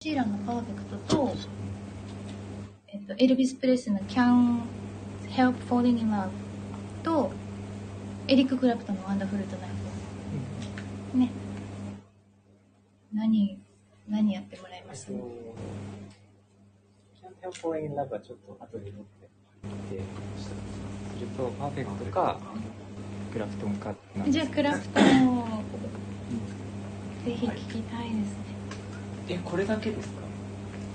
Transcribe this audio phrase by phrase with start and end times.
[0.00, 1.34] シーランのパーフェクトと、
[2.86, 4.60] えっと、エルビス・プレスの Can
[5.26, 6.28] Help Falling in Love
[7.02, 7.32] と、
[8.28, 11.18] エリック・クラプトンの Wonderful Tonight。
[11.18, 11.30] ね。
[13.12, 13.58] 何、
[14.08, 15.06] 何やってもらいます？
[15.06, 15.20] キャン
[17.40, 20.02] ペーンフォーインラブはちょっと後で乗ってで
[20.38, 20.52] す
[21.20, 22.38] るとパーフェクトか
[23.32, 23.96] クラプトンか
[24.28, 25.44] じゃあ、クラプトンを
[27.24, 28.47] ぜひ聞きたいですね。
[29.28, 30.14] えこれだけですか？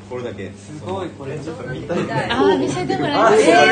[0.10, 0.52] これだけ。
[0.52, 1.40] すごいこれ。
[1.40, 2.00] ちょっと見たい。
[2.30, 3.42] ああ、見せてもらいます。
[3.44, 3.68] いやい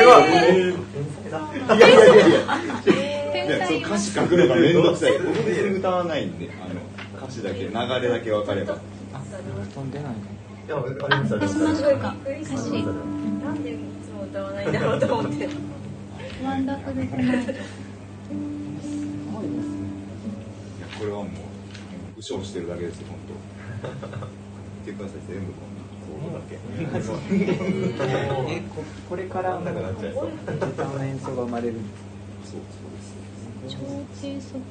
[3.32, 5.18] 天才そう歌詞書くのがめんどくさい。
[5.18, 6.80] 僕別に歌わないんであの
[7.22, 7.72] 歌詞だけ流れ
[8.08, 8.74] だけ分かれば。
[9.14, 9.20] あ
[9.74, 10.18] 飛んでないか
[10.66, 11.98] いや、私もそう。
[11.98, 12.14] か。
[12.24, 12.70] 歌詞。
[12.82, 15.48] なんでいつも歌わないんだろうと思って。
[16.44, 17.52] ワンダフルトナイト。
[17.52, 17.60] いや
[20.98, 21.26] これはもう
[22.16, 23.18] 後ろしてるだけですよ本
[24.18, 24.41] 当
[24.84, 25.58] 見てください全部こ
[26.28, 26.58] うだけ
[28.52, 31.94] えここれからもなくなっちゃいそうギターの演奏が生まれるんで
[32.44, 33.12] すそうそうです
[33.68, 33.76] 超
[34.20, 34.62] 低速だか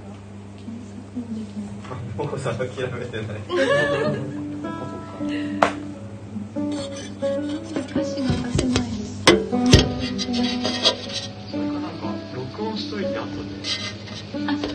[0.00, 0.08] ら
[0.56, 1.64] 検索もできない。
[2.16, 2.74] もこさん諦め
[3.06, 3.36] てない。
[7.90, 9.22] 歌詞が出せないです。
[9.24, 9.64] それかな
[11.80, 13.20] んか録音しといて後で
[14.34, 14.66] あ、本当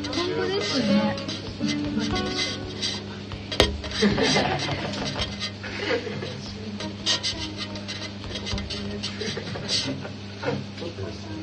[0.47, 1.16] ですね。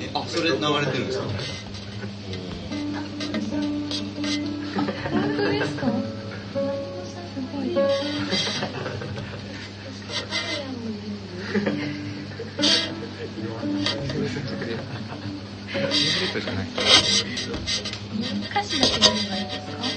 [0.00, 1.24] えあそれ流れてるんですか？
[5.10, 5.86] 本当ですか。
[15.92, 17.56] すご
[18.50, 19.95] 歌詞だけ読めばいいですコードも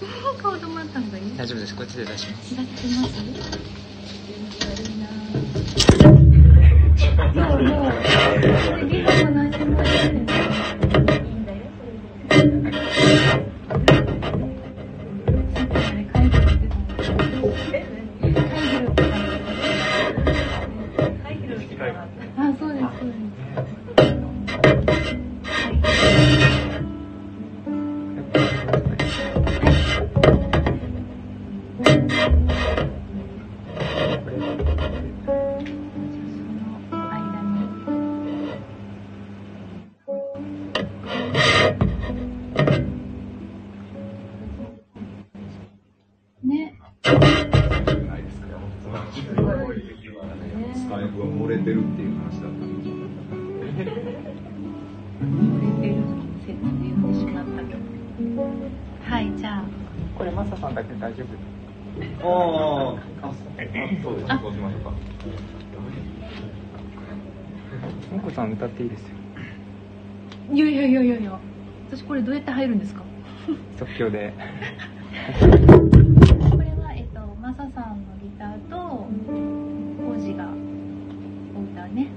[0.00, 0.48] 欲しいですか。
[0.50, 1.36] コードもあった方がいい？
[1.36, 3.20] 大丈夫ですこっちで出します開けます。
[4.82, 5.08] いいな。
[68.48, 69.08] ん歌っていいですよ
[70.52, 71.38] いやいやいやいやいや。
[71.90, 73.02] 私これどうやって入るんですか？
[73.78, 74.32] 即興で
[75.40, 79.06] これは、えっと、マサさんのギターと、
[80.06, 80.48] コジが
[81.56, 82.08] お歌ね。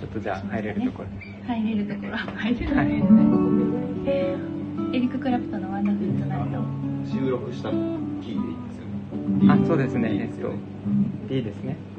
[0.00, 1.08] ちょっとじゃあ入れるところ
[1.46, 2.16] 入れるところ。
[2.16, 4.10] 入れる入れるね。
[4.92, 6.60] エリック・クラプトンのワンダフルトナイト。
[7.08, 10.52] 収録したキーでいいんですよねあそうですねえっと
[11.28, 11.76] D ですね「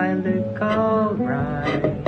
[0.00, 1.99] I look alright?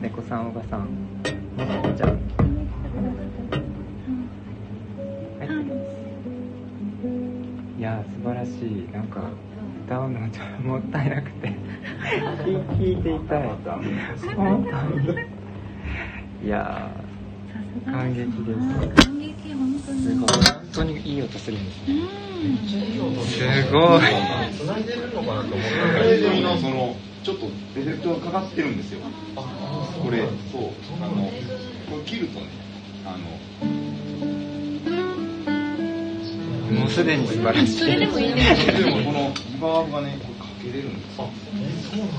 [0.00, 0.86] 猫さん、小賀さん、も
[1.82, 3.60] こちゃん、聞きに来てくださって
[5.38, 5.48] はい。
[7.78, 8.88] いやー素晴らしい。
[8.92, 9.28] なんか
[9.84, 11.48] 歌うのちょっともったいなくて。
[11.48, 15.18] 聞聞いていたい本当に。
[16.46, 16.90] いや
[17.84, 18.58] 感激です。
[19.04, 20.28] 感激本当にーすごい。
[20.30, 20.36] 本
[20.72, 21.94] 当にいい音するんですね。
[21.94, 22.56] うん。
[22.66, 22.72] す
[23.70, 24.00] ごい
[24.54, 25.58] 繋いでるのかなと思っ
[26.04, 27.44] 映像のそのちょっと
[27.78, 29.00] エフェクトがかかってるんですよ。
[30.02, 30.18] これ
[30.50, 30.62] そう。
[31.02, 31.14] あの
[31.90, 32.46] これ切るとね
[33.04, 33.18] あの
[36.80, 41.28] もうすでに素晴らしいそれでもいいですでもこのリバーブがねこれかけれるんですよ。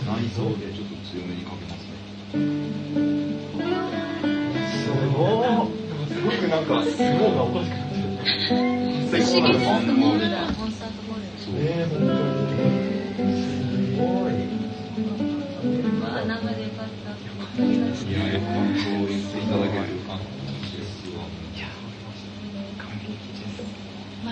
[0.05, 1.93] 内臓でちょっと強めにかけますね。
[4.67, 5.53] すごい
[6.07, 7.95] すごくなんかすごいがおかしくなって。
[7.95, 8.01] る
[9.09, 9.59] 不思議です。
[9.59, 9.65] ね
[10.57, 11.17] コンサートホー。
[11.17, 11.53] ルそう。
[11.57, 12.40] えー、本当に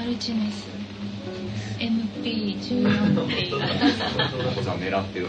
[0.10, 0.68] ルチネス
[1.78, 3.60] MP14P お
[4.56, 5.28] 子さん狙ってる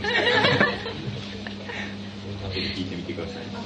[2.50, 2.86] 聞い。
[2.86, 3.36] てみてください。
[3.44, 3.60] マ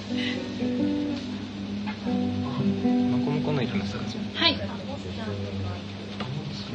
[3.25, 4.02] コモコの行きますか
[4.35, 4.59] はい。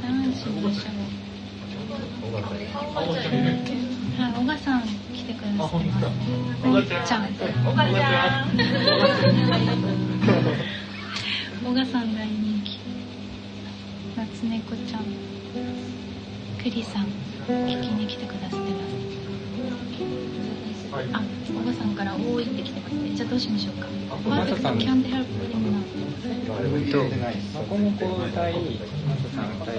[0.02, 0.94] 何しましょう
[4.20, 4.34] はい。
[4.34, 5.74] 小賀さん来てくださいます
[6.64, 7.26] 小賀ちゃんちゃん。
[7.68, 8.50] おばちゃん。
[11.66, 12.09] 小賀さん
[14.40, 15.04] 大人気夏猫ちゃん
[16.58, 17.08] クリさん
[17.48, 18.90] 聞きに来てくださってます
[21.14, 21.22] あ
[21.58, 23.88] おばさんから多いって来てますねじゃあどうしましょうか
[24.30, 25.84] マサさん Can't help putting on
[26.50, 27.04] うんと、
[27.54, 28.54] マコモコ歌い、
[29.08, 29.78] マサさん歌い、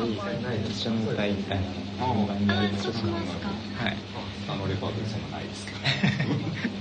[0.71, 3.97] 一緒の歌いみたいなあそうしますかはい。
[4.49, 5.79] あのレパートリーそんなないですけど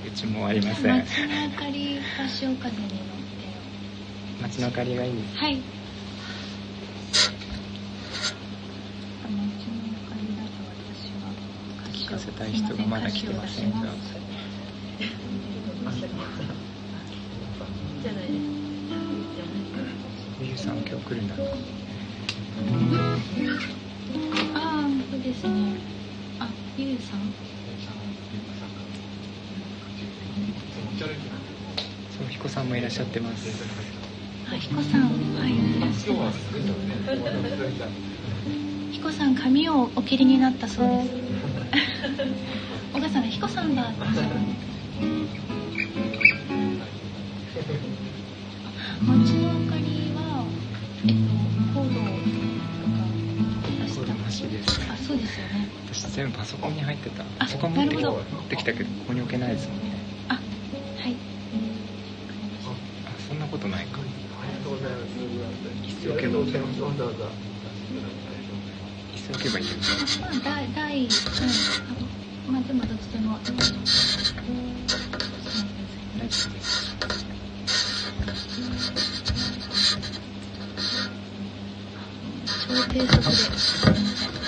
[0.08, 0.98] うちもありません。
[0.98, 2.94] 街の明かりが潮風に乗って
[4.42, 5.38] 街の明かりがいいです。
[5.38, 5.62] はい
[9.30, 11.30] 街の明かりだと私は
[11.84, 13.78] 歌詞を聞かせたい人がまだ来てませんが。
[18.04, 18.36] じゃないです
[20.42, 21.48] ゆうさん今日来るんだろう。
[24.56, 25.76] ああそうですね
[26.40, 27.20] あゆうさん
[32.18, 33.64] そう、彦さんもいらっしゃってます。
[34.52, 36.40] あ彦さんはいいらっしゃいます
[38.92, 41.10] 彦さん髪をお切りになったそうです
[42.94, 43.96] お母さんが彦さんだっ
[49.02, 50.46] 街の明かりは
[51.08, 51.34] えっと
[51.74, 53.08] コードとか
[53.84, 54.82] 出しそうたらしいです。
[54.92, 57.24] あそうですよね私全部パソコンに入ってた。
[57.24, 58.04] あパソコン持ってき
[58.50, 60.06] てきたけど、ここに置けないですもんね。
[60.28, 60.40] あは
[61.08, 61.18] い
[63.06, 64.02] あ、そんなことないか。
[65.84, 66.38] 一生懸命
[66.82, 67.26] わざわざ
[69.30, 69.74] しておけばいいよ。
[70.22, 71.10] まあ第第うん。
[72.54, 74.34] まあでもどっちでも大丈夫です。
[82.68, 83.22] 超低速
[84.34, 84.38] で。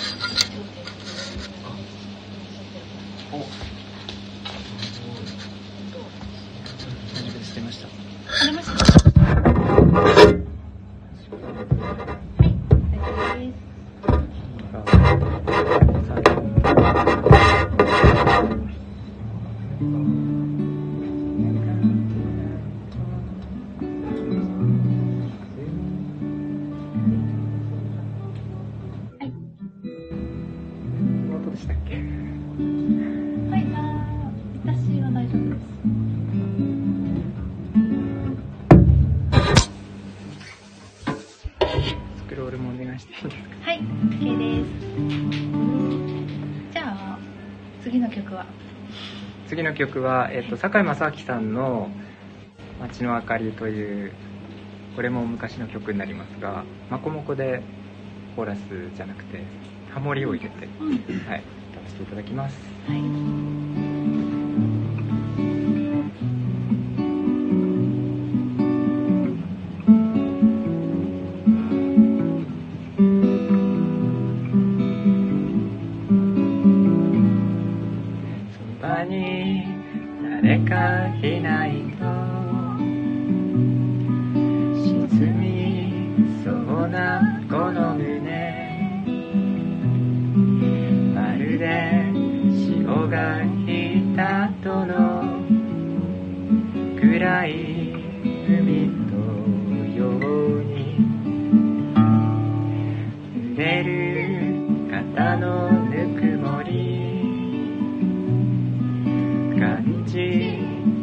[49.82, 51.90] 曲は、えっと、堺正明さんの
[52.80, 54.12] 「街の明かり」という
[54.96, 57.62] これも昔の曲になりますがマコモコで
[58.36, 58.60] コーラス
[58.96, 59.42] じゃなくて
[59.92, 61.42] ハモリを入れて、うん、はい、歌わ
[61.88, 62.58] せていただきます
[62.88, 63.81] はい。
[103.62, 106.72] 濡れる肩のぬくもり。
[109.60, 110.58] 感じ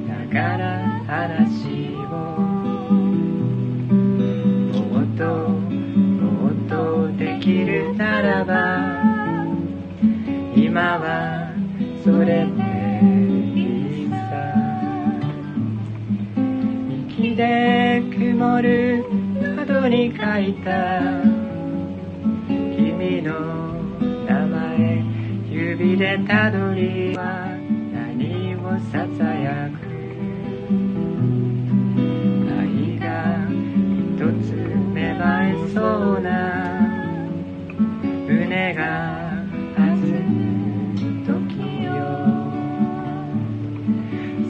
[0.09, 0.65] ながら
[1.07, 2.11] 話を。
[4.75, 6.77] もっともっと
[7.17, 8.53] できるならば。
[10.57, 11.53] 今は
[12.03, 12.59] それで
[13.55, 14.17] いいさ。
[17.07, 19.05] 息で曇る
[19.57, 21.18] 窓に書いた。
[25.99, 27.49] でたどりは
[27.93, 29.75] 何をささやく
[32.57, 33.49] 愛が
[34.15, 34.55] 一つ
[34.95, 35.81] 芽生えそ
[36.19, 36.31] うな
[38.29, 38.81] 胸が
[39.77, 41.91] 弾む時よ。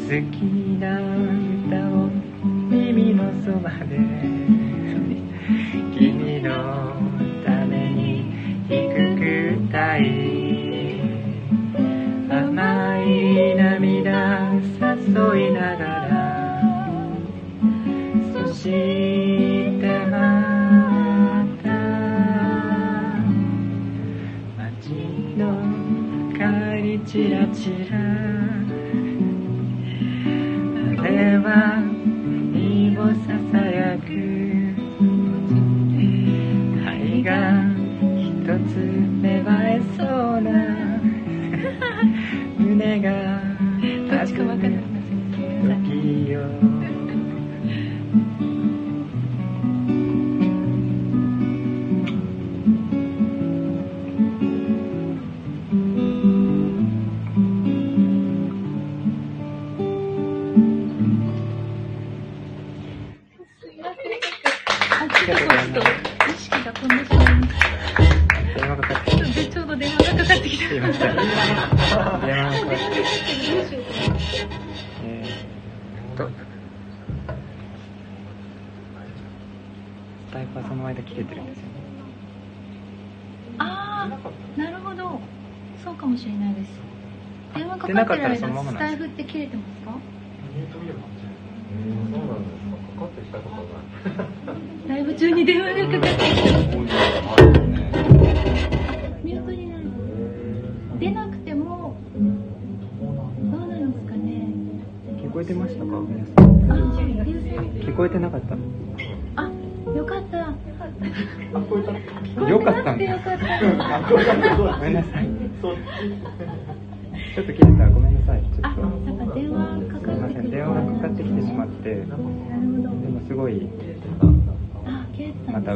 [0.05, 0.58] 好き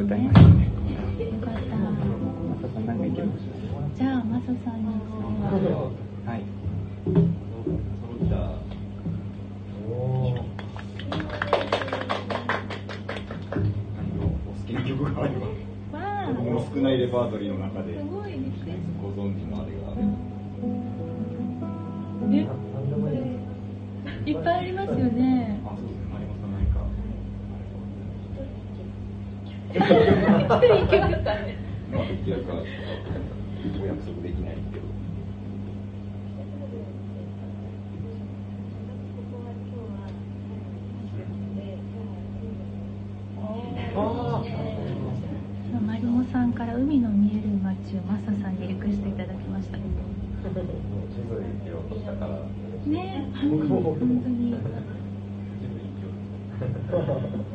[0.02, 0.66] 歌いましたね。
[1.20, 1.76] よかった。
[1.76, 1.94] マ
[2.60, 3.96] サさんなんか行きましょう。
[3.96, 6.11] じゃあマサさんに。
[30.62, 30.98] っていけ
[31.34, 31.56] ね。
[31.90, 32.52] まあ、か
[33.82, 34.92] お約束できないけど。
[45.84, 49.78] マリモさんから海の見える街をマサさんにリクエストいただきました。
[52.88, 54.54] ね、本当に。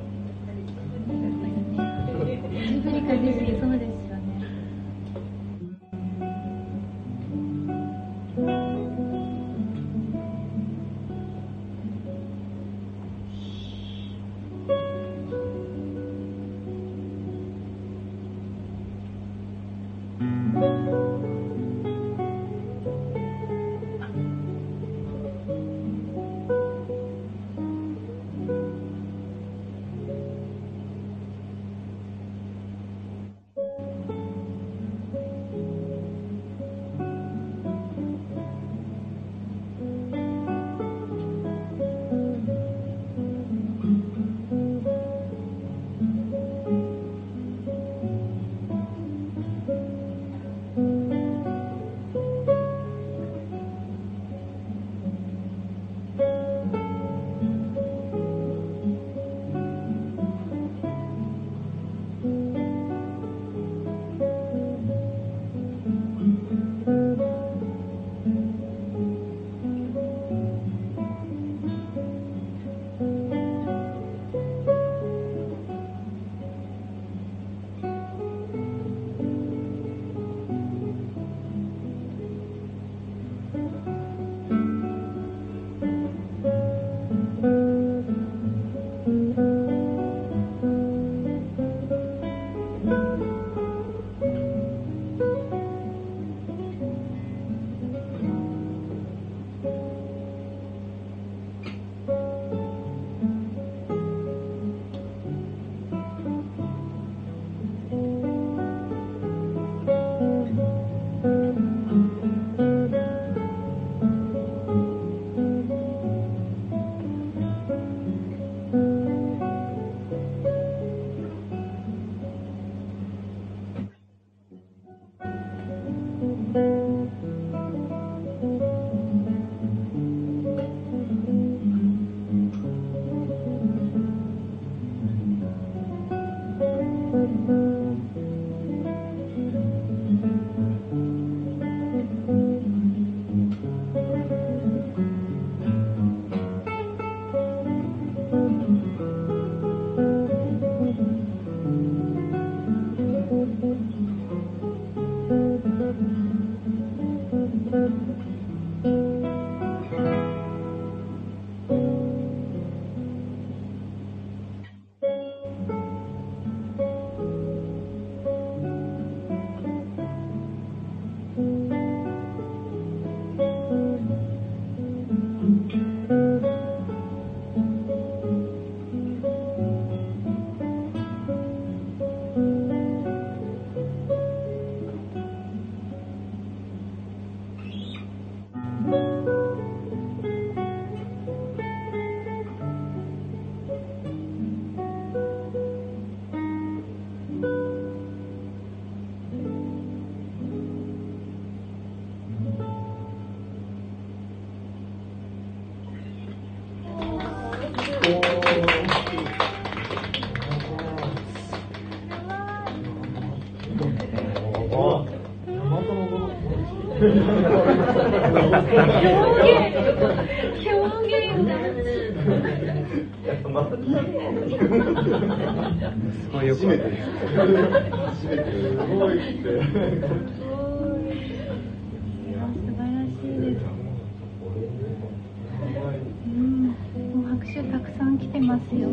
[238.58, 238.90] ますよ。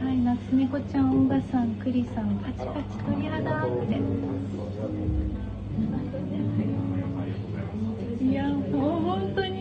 [0.00, 4.00] はい、夏猫ちゃん、オガさん、クリさん、パチパチ鳥肌って。
[8.24, 9.55] いや、もう本当に。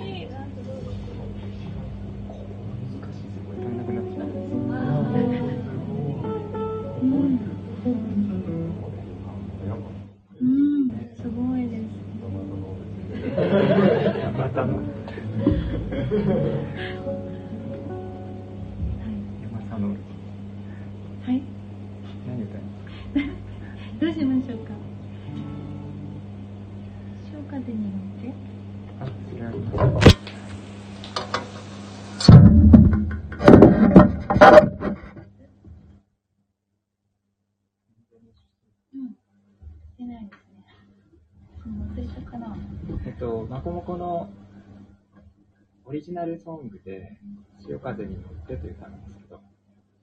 [45.86, 47.18] オリジナルソングで、
[47.62, 49.40] 潮風に乗ってという歌なんですけど、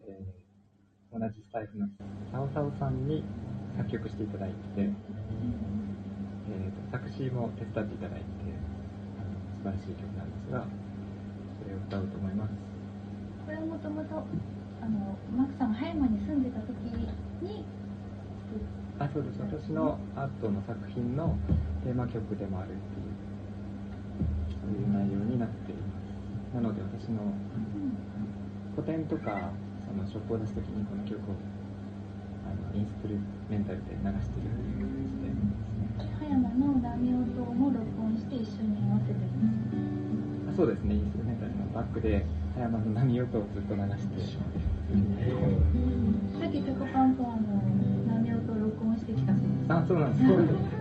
[0.06, 0.42] えー
[1.12, 1.86] 同じスタイフの
[2.32, 3.22] サオサオさんに
[3.76, 4.90] 作曲していただいて、えー
[6.88, 8.24] と作詞も手伝っていただいて、
[9.60, 10.64] 素晴らしい曲なんですが、
[11.60, 12.52] それを歌おうと思います。
[13.44, 14.24] これはもともと、
[14.80, 16.72] あの、マクさんが葉山に住んでた時
[17.42, 17.64] に。
[18.98, 19.40] あ、そうです。
[19.40, 21.36] 私のアートの作品の
[21.84, 22.80] テーマ曲でもあるっていう、
[24.62, 26.54] そういう内容になっています。
[26.54, 27.34] なので私の
[28.76, 29.50] 古典とか
[29.88, 31.34] そのショップを出すときにこの曲を
[32.46, 33.18] あのインストゥル
[33.50, 35.34] メンタルで流しているという形で
[36.20, 37.26] 葉山の波音
[37.58, 39.50] も録音して一緒に合わせてるん
[40.46, 40.52] です。
[40.52, 44.20] あそうですねインストゥルメンタルのバックで葉山の波音をずっと流して
[46.40, 47.26] さっきタコパンポン
[48.06, 49.72] の波音を録音してきたそうです。
[49.72, 50.71] あそうなんです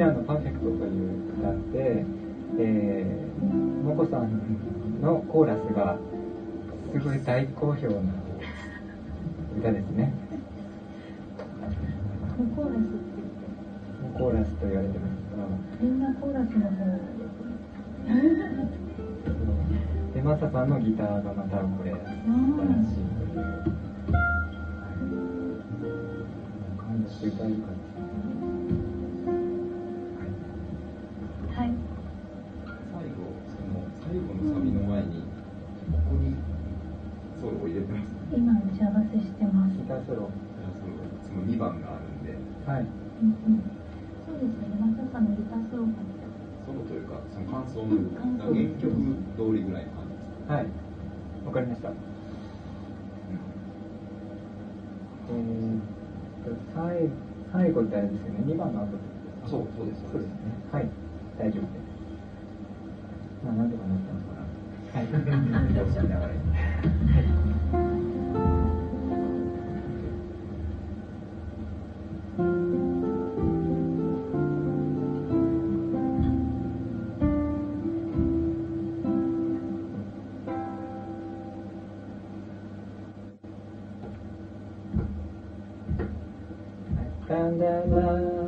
[0.00, 2.04] ランのパーフェクトという歌で、
[2.58, 3.44] えー、
[3.84, 5.98] モコさんのコーラスが
[6.92, 7.96] すごい大好評な
[9.58, 10.14] 歌ですね。
[12.56, 13.20] コーラスって
[14.18, 14.98] コーラスと言われて。
[14.98, 15.10] ます
[15.82, 16.76] みんなコーラスの方？
[20.14, 22.02] が、で、マサさんのギターがまたこれ、素晴
[22.68, 23.09] らしい
[40.00, 40.30] ますギターソロ。
[40.80, 42.36] そのその2番があるんで
[42.66, 42.86] はい。
[42.86, 43.62] うんうん
[44.26, 45.88] そうですねマサさんのギターソロが
[46.64, 48.88] ソロというかその感想の感想原曲
[49.36, 50.66] 通りぐらいの感じですはい。
[51.46, 51.90] わかりました。
[55.30, 55.76] えー
[56.44, 57.08] と、最
[57.52, 58.40] 最後ってあれですよね。
[58.46, 58.86] 2番の後
[59.44, 60.34] あそうそうですそうですね。
[60.70, 60.88] はい。
[61.38, 61.90] 大丈夫です。
[63.44, 64.44] まあ、なんとかなったのかな。
[64.92, 65.06] はい。
[65.74, 65.86] どう
[87.58, 88.39] し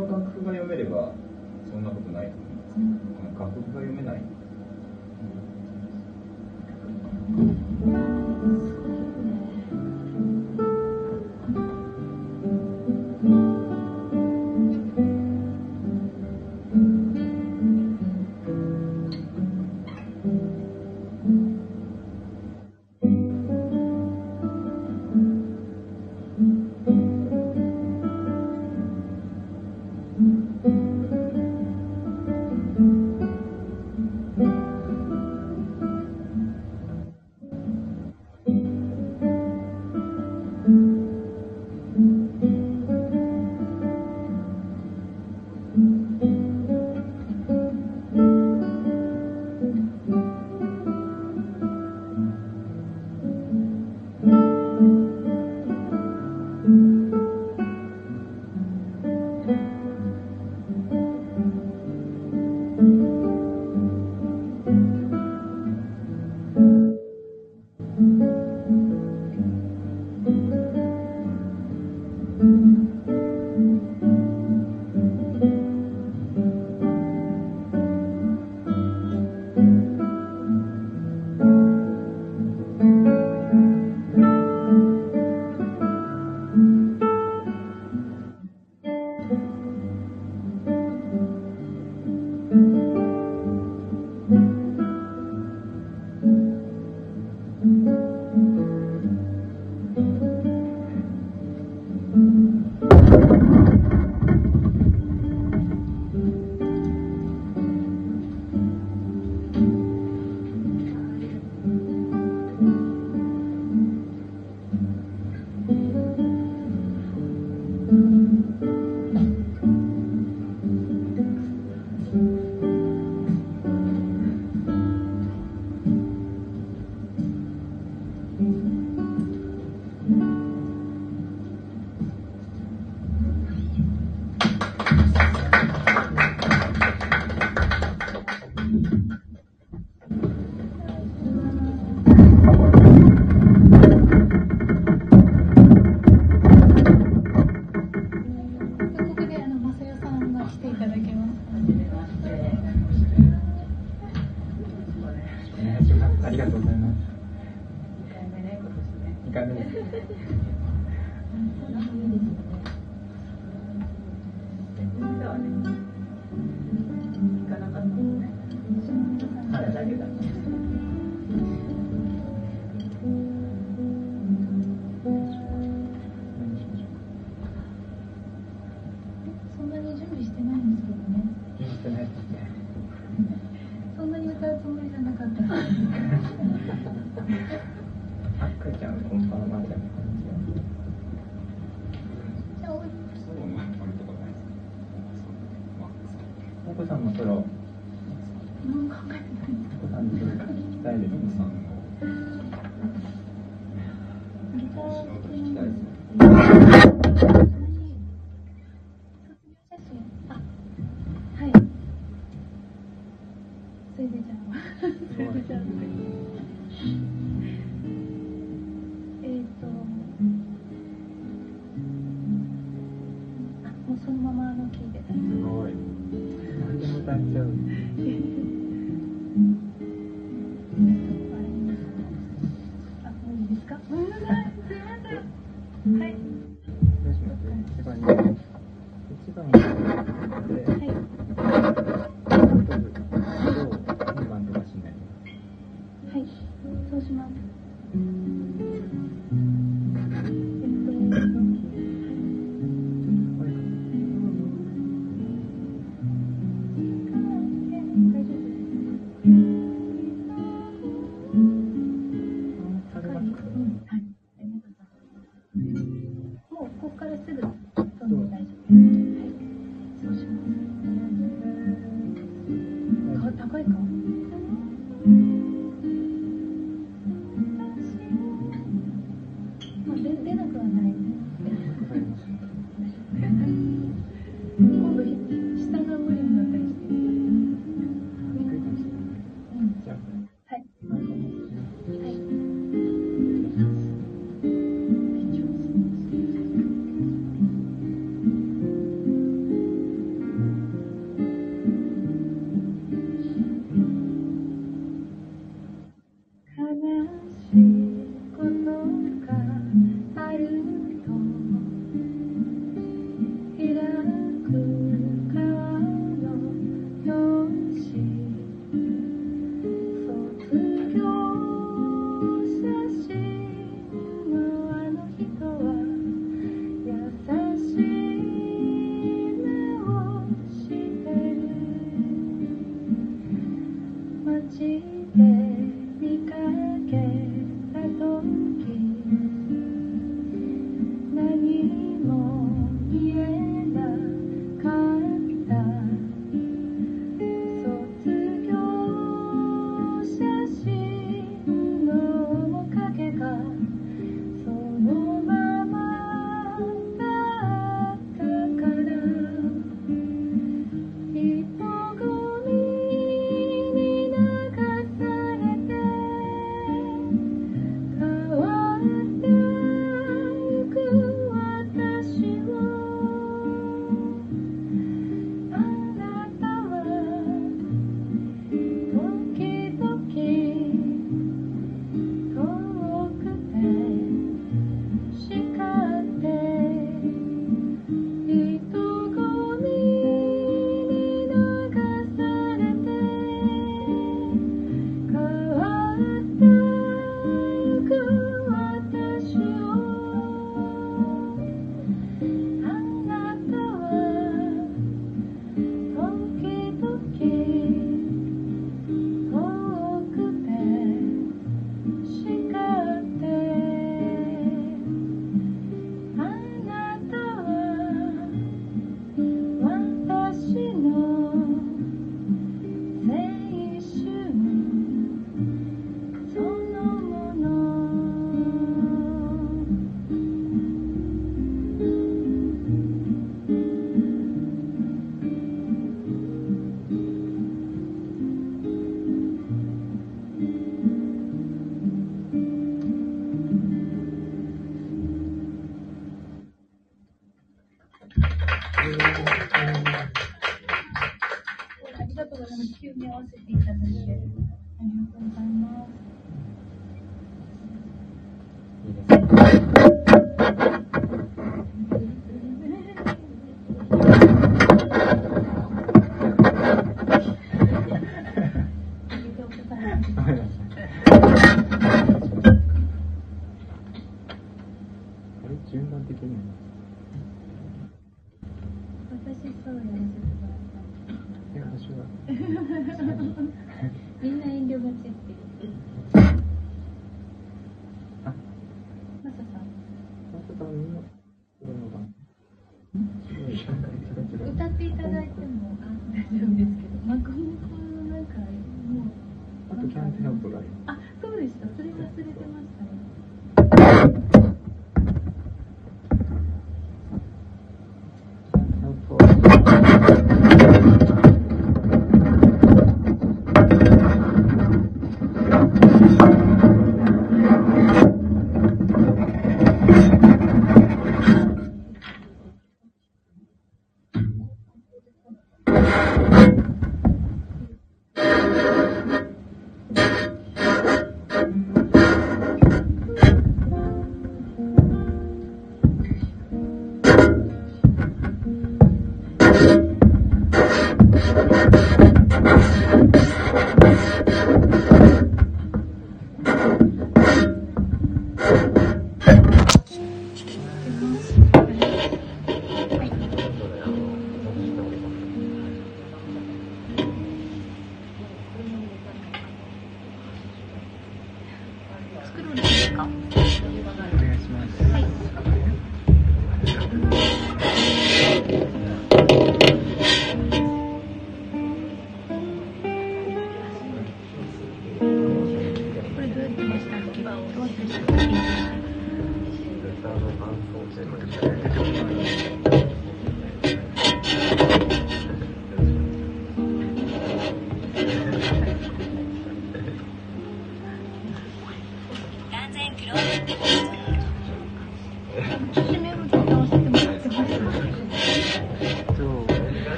[0.00, 1.12] の楽譜が読めれば
[1.68, 4.22] そんなことないと思います、うん、楽譜が読めない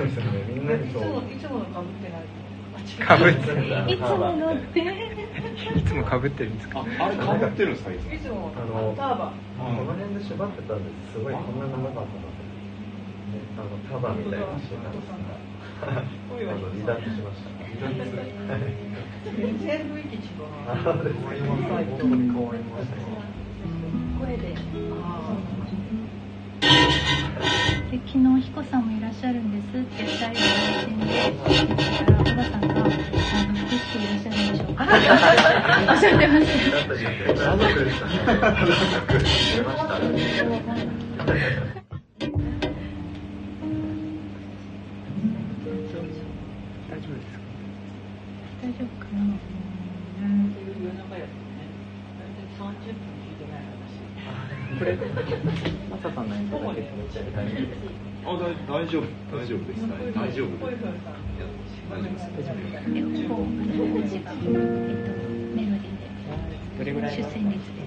[0.00, 1.02] そうですよね、みんなにそう。
[1.28, 2.24] いつものかぶってない。
[3.04, 4.80] かぶってるいつものって。
[4.80, 6.80] いつもかぶってるんですか？
[6.80, 8.14] あれかぶってるんですか、いつも。
[8.14, 9.36] いつもあのターバン。
[9.60, 12.48] この辺で縛ってたんですすごいこんな長かったなと思って、
[13.36, 13.68] ね、あの
[14.00, 15.20] 束みたいなしてたんですが
[15.84, 17.52] あの離脱しました
[19.36, 20.48] 全然雰囲気違う。
[20.64, 23.04] 変わりましたね
[24.18, 24.56] 声で。
[27.90, 34.84] 昨日彦さんもいらっしゃるんですって二人で配信で言ったらおばさんが「あの福していらっしゃるんでしょうか?」
[35.90, 36.80] おっしゃってました。
[36.80, 38.46] 家族でしたね家族
[39.50, 40.90] 出ましたね
[46.88, 47.38] 大丈夫ですか
[48.62, 49.20] 大丈夫かな？
[49.20, 50.28] あ。
[50.80, 51.68] 夜中やってね。
[52.18, 54.02] 大体三十分聞いてない話。
[54.78, 54.92] これ
[56.02, 56.88] マサさんの演奏だけで
[57.36, 59.04] 大丈夫ですあ、だ大丈夫、
[59.36, 59.84] 大丈夫です。
[60.14, 60.82] 大丈夫声です。
[61.90, 62.54] 大丈夫です。
[62.94, 63.44] でこう
[64.00, 65.12] 私がえっと
[65.54, 65.90] メロディ
[66.78, 67.84] どれぐらいーで主旋律で。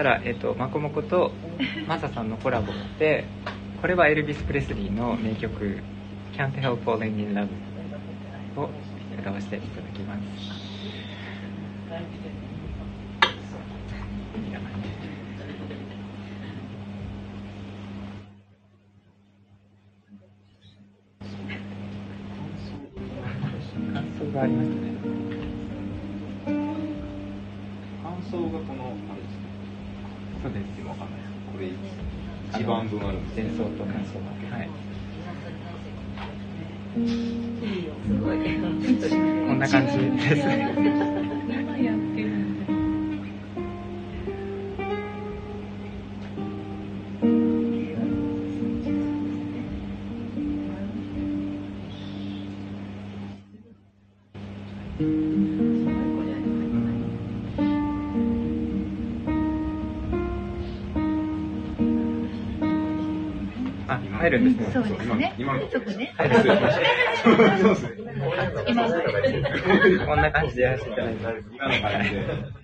[0.00, 1.30] たら、えっと、まこもこと
[1.86, 3.26] マサさんのコラボで
[3.82, 5.82] これはエルビス・プレスリーの名曲
[6.32, 7.48] 「Can't Help Falling in Love」
[8.56, 8.70] を
[9.18, 10.20] 歌わせていただきます。
[33.36, 34.18] 演奏と感想。
[34.50, 34.70] はい。
[36.94, 37.00] こ
[39.54, 41.19] んな感じですね。
[65.70, 66.14] とくね。
[70.06, 72.59] こんな感じでやらせていただいて。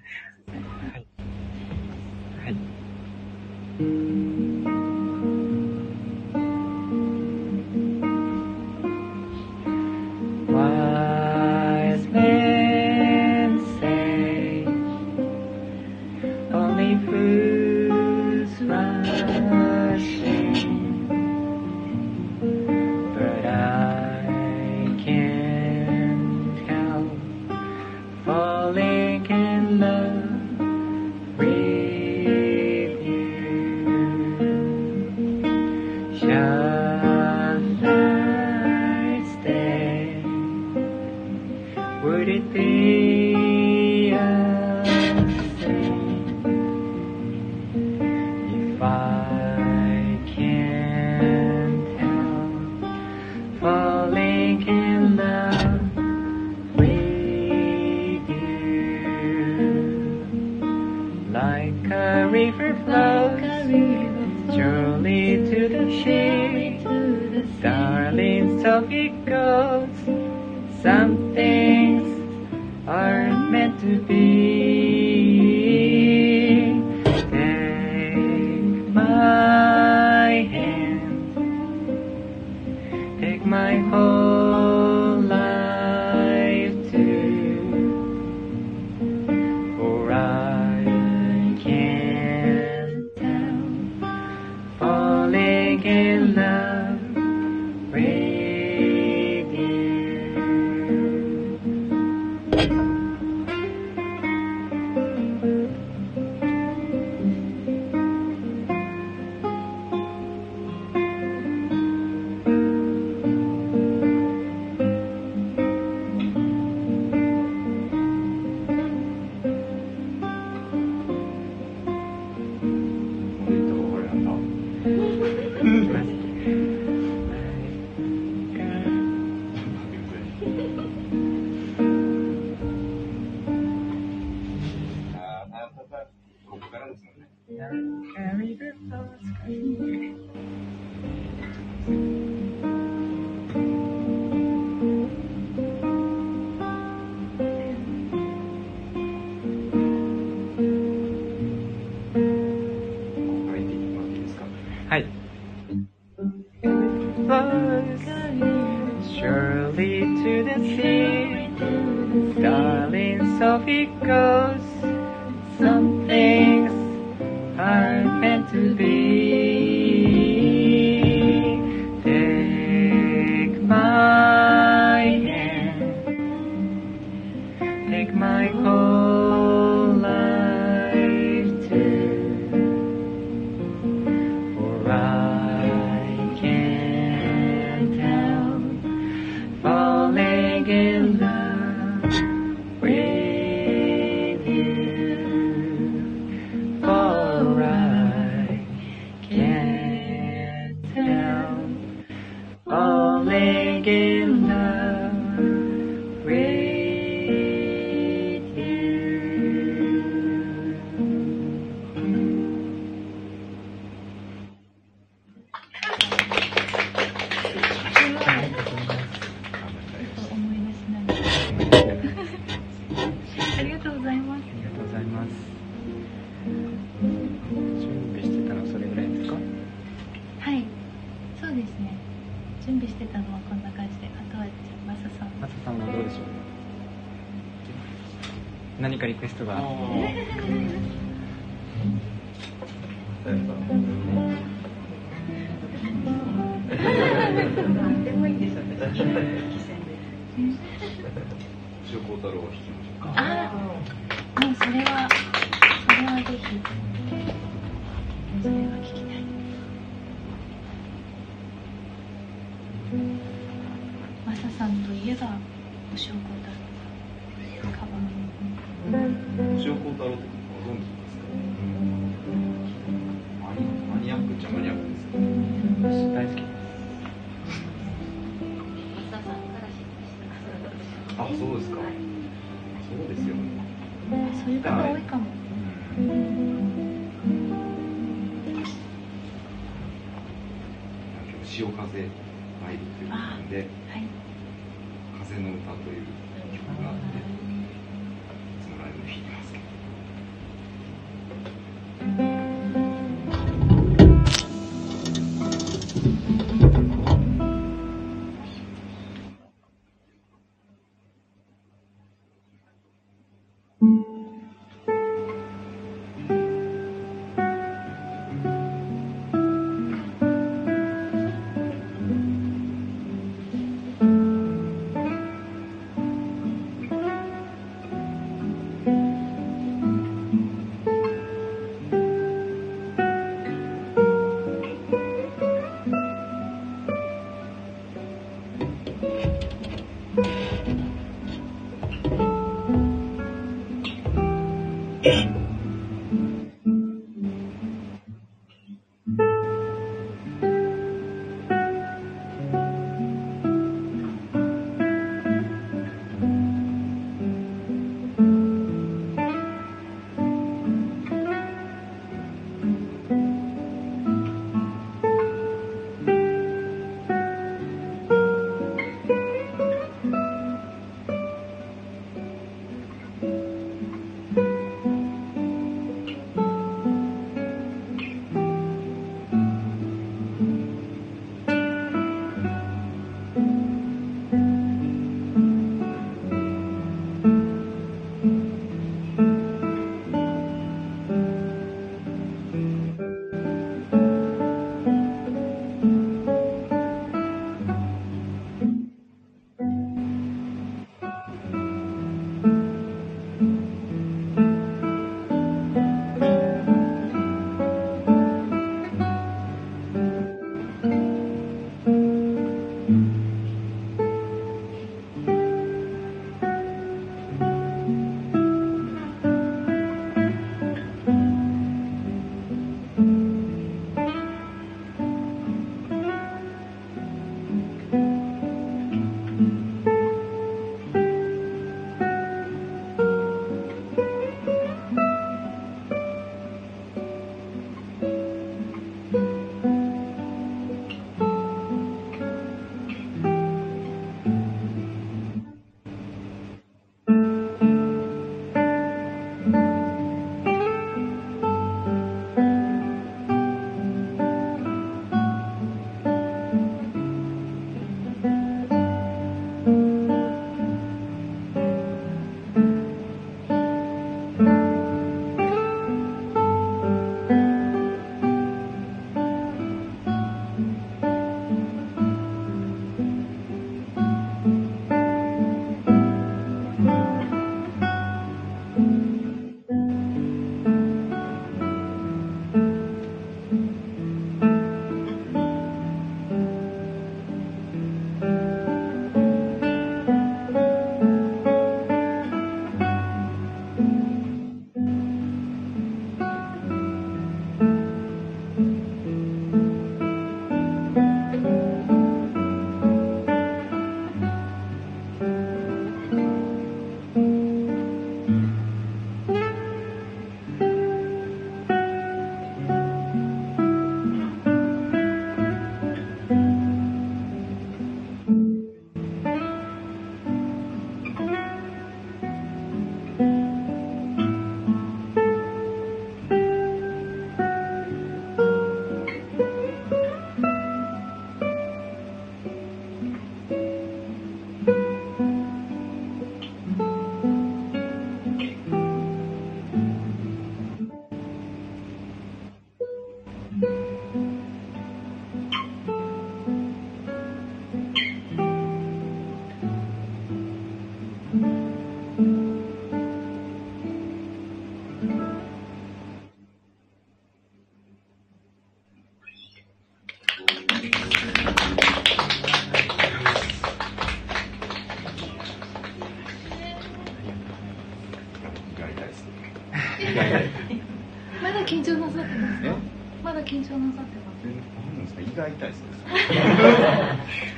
[575.37, 575.83] が痛いです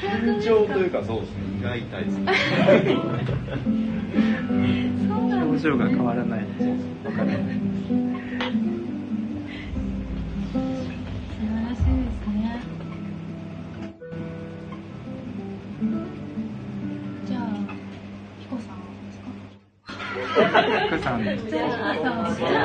[0.01, 2.33] 緊張というかそうですね胃が痛いですそうな
[5.45, 6.41] んです表情が変わらない。
[6.41, 6.47] わ
[7.13, 7.19] か？
[7.19, 7.37] らない。
[10.55, 12.59] 素晴らしいですね
[17.27, 17.43] じゃあ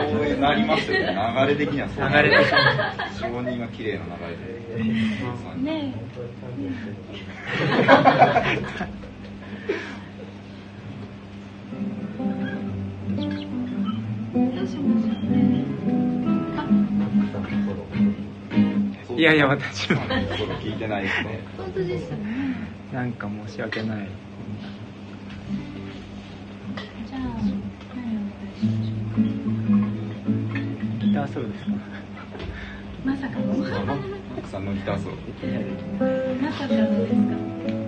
[0.07, 3.19] うなりますよね流れ的にはそうれ的に。
[3.19, 5.93] 承認が綺麗な流れでね。
[19.15, 19.99] えいやいや、私も。
[20.01, 21.39] 聞いてないですね。
[21.55, 21.99] 本当で
[22.91, 24.09] なんか申し訳ない。
[27.07, 27.29] じゃあ何を
[27.91, 28.05] お願
[28.49, 28.53] い。
[28.59, 28.93] しましょ
[31.05, 31.71] ギターソロですか。
[31.73, 31.75] う
[33.07, 33.53] まさかの
[34.47, 35.15] さんのギターソロ。
[36.41, 37.15] まさかのです
[37.77, 37.82] か？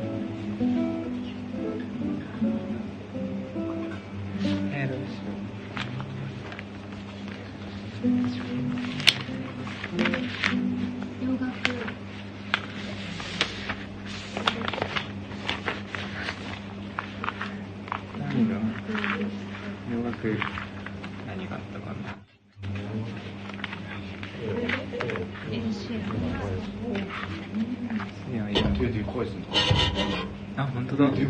[31.15, 31.21] で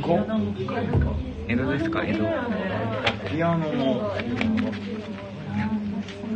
[1.48, 2.04] 江戸ですか？
[2.04, 2.26] 江戸。
[3.30, 4.12] ピアノも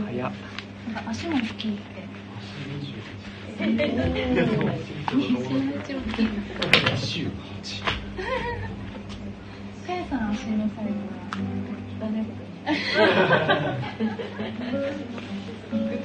[0.06, 0.32] 早っ。
[1.08, 1.84] 足も大きいって。
[3.66, 4.14] めちゃめ
[5.84, 6.28] ちゃ大きい。
[6.28, 7.82] 28
[9.88, 11.18] かやさん足のサイズは
[12.00, 12.12] 誰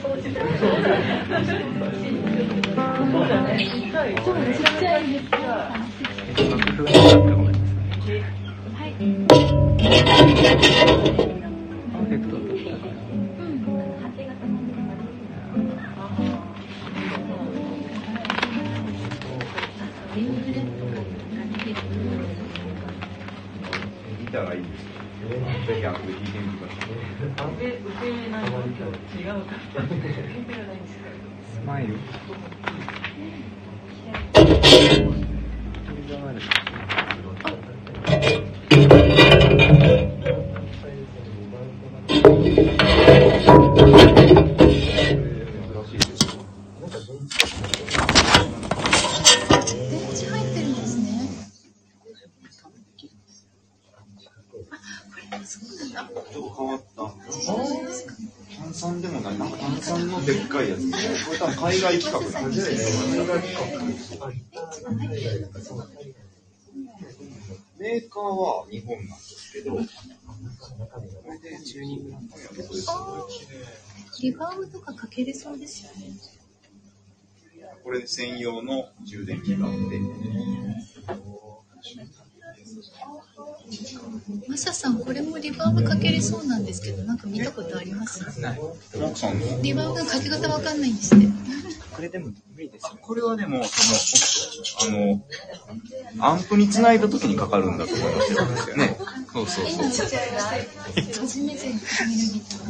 [0.01, 0.32] そうちっ
[4.80, 5.14] ちゃい。
[68.36, 72.74] は日本なんですけどこれでチューニングなんかやると
[74.20, 76.12] リバーブとかかけれそうですよね。
[77.82, 80.01] これ専用の充電器があって
[84.48, 88.20] マサさん、これもリバーブかけれそうなんですけど、なんか見たことあります？
[89.62, 91.27] リバーブのかけ方わかんないんですって。
[91.95, 92.99] これでも無理ですよ。
[93.01, 98.33] これはでもそのあのアンプにつないだ時にかかるんだと思います
[98.71, 98.97] よね
[99.33, 99.87] そうそうそう
[101.21, 101.79] 初めて見る
[102.33, 102.65] ギター。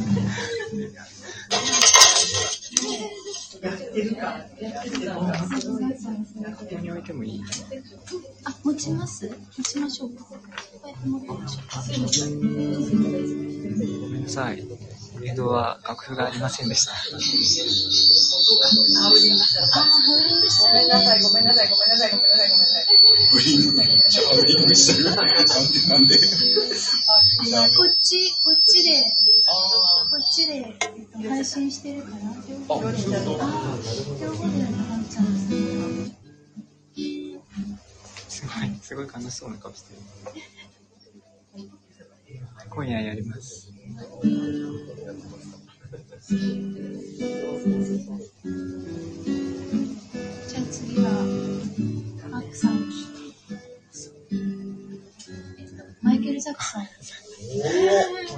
[6.55, 7.43] ここに置いてもいい
[8.43, 9.27] あ、持ちます？
[9.57, 10.23] 持ちましょうか。
[10.25, 10.37] こ
[10.83, 11.81] うやって持ってみましょうか。
[14.01, 14.63] ごめんなさい。
[15.23, 16.93] 江戸は楽譜がありませんでした。
[16.93, 16.97] あ、
[20.07, 21.21] ごめんなさい。
[21.21, 22.85] ごめんなさい、ごめんなさい、ごめんなさい、ごめんなさい、
[23.45, 25.33] リングじゃあウリングしてるなんで
[25.87, 26.15] なんで
[27.53, 28.89] あの、こっち、こっちで、
[30.09, 30.75] こっちで、えっ
[31.23, 35.55] と、配信してるかなあ、両方でやられちゃうんで
[38.29, 39.99] すごい、すごい楽しそうな顔してる。
[42.69, 43.74] 今夜やります。
[50.47, 51.11] じゃあ次は、
[52.29, 52.89] マックさん。
[56.01, 56.87] マイケル・ジャクソン。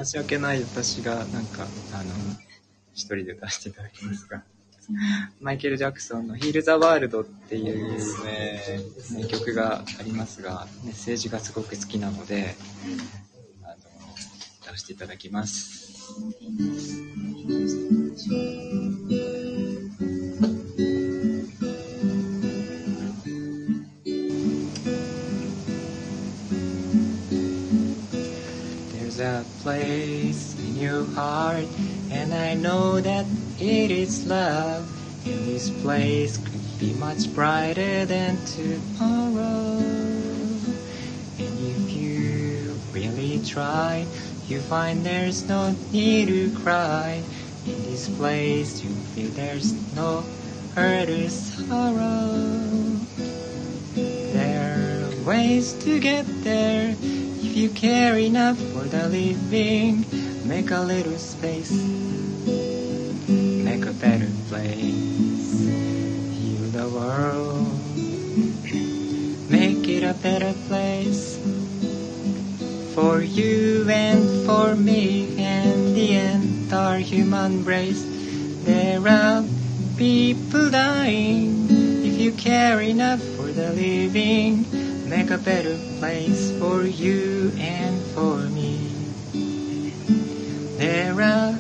[0.03, 2.13] 申し訳ない私が、なんか、あの、
[2.93, 4.43] 一人で出していただきますが。
[5.41, 8.61] マイケル・ジャクソンの「ヒール・ザ・ワールド」っていうね
[9.11, 12.55] 名曲がありますが、メッセージがすごく好きなので、
[14.76, 15.92] あの出していただきます。
[28.92, 31.66] There's a place in your heart,
[32.10, 33.26] and I know that
[33.58, 34.86] it is love.
[35.24, 39.78] And this place could be much brighter than tomorrow.
[41.38, 44.04] And if you really try,
[44.49, 47.21] you find there's no need to cry.
[47.65, 50.23] In this place, you feel there's no
[50.73, 52.95] hurt or sorrow.
[54.31, 60.05] There are ways to get there if you care enough for the living.
[60.47, 61.71] Make a little space,
[62.47, 65.67] make a better place.
[66.39, 67.67] Heal the world,
[69.51, 71.36] make it a better place
[72.97, 78.03] for you and for me and the entire human race.
[78.63, 79.45] There are
[79.97, 81.67] people dying.
[81.69, 84.65] If you care enough for the living,
[85.07, 88.89] make a better place for you and for me.
[90.81, 91.53] There are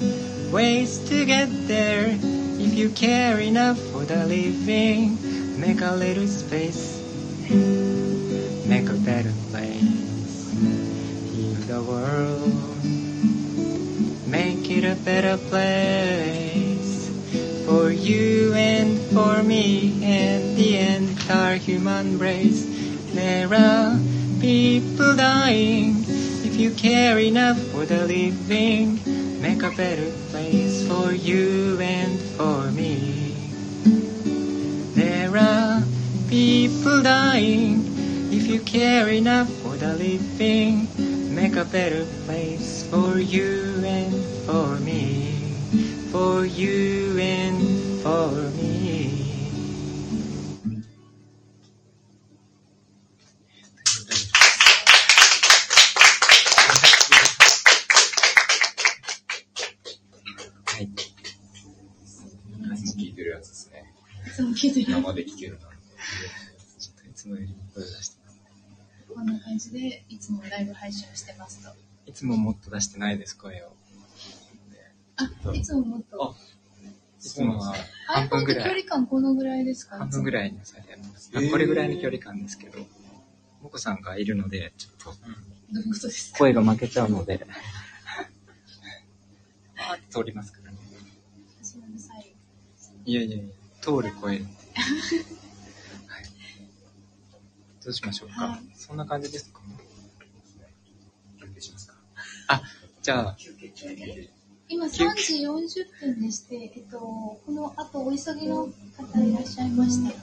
[0.51, 2.17] ways to get there.
[2.57, 5.19] If you care enough for the living,
[5.61, 6.97] make a little space,
[11.77, 12.83] the world,
[14.27, 17.09] make it a better place
[17.67, 22.65] for you and for me and the entire human race.
[23.13, 23.99] There are
[24.39, 26.03] people dying.
[26.47, 28.99] If you care enough for the living,
[29.39, 33.35] make a better place for you and for me.
[34.95, 35.83] There are
[36.27, 37.83] people dying.
[38.31, 40.87] If you care enough for the living,
[41.37, 44.11] make a better place for you and
[44.47, 45.35] for me.
[46.11, 47.61] For you and
[48.01, 49.13] for me.
[60.65, 60.85] はい。
[60.85, 60.89] い
[62.83, 63.93] つも聞いてるやつですね。
[64.35, 65.77] そう聞いてる生で聞けるなんて。
[66.79, 67.56] ちょっといつもより。
[69.17, 71.71] こんな感じでいつもライブ配信をしてますと
[72.05, 73.71] いつももっと出してないです、声を。
[75.15, 76.35] あいつももっと？
[77.19, 77.73] いつもは
[78.05, 79.97] 半分ぐらい、離感このぐらいですか？
[79.97, 81.31] 半分ぐらいにされてます。
[81.33, 82.77] あこれぐらいの距離感ですけど、
[83.63, 85.05] もこさんがいるので、ちょっと
[85.73, 86.37] どういうことですか？
[86.37, 87.43] 声が負けちゃうので、
[89.79, 90.77] あ通りますからね。
[93.05, 93.45] いやいやいや、
[93.81, 94.43] 通る声。
[97.87, 98.47] どうしましょうか？
[98.47, 99.61] はいそんな感じですか？
[101.39, 101.93] 休憩しますか。
[102.49, 102.61] あ、
[103.01, 103.37] じゃあ、
[104.67, 110.13] 今3時40分でして、えっと、この後お急ぎの方いらっしゃいまして。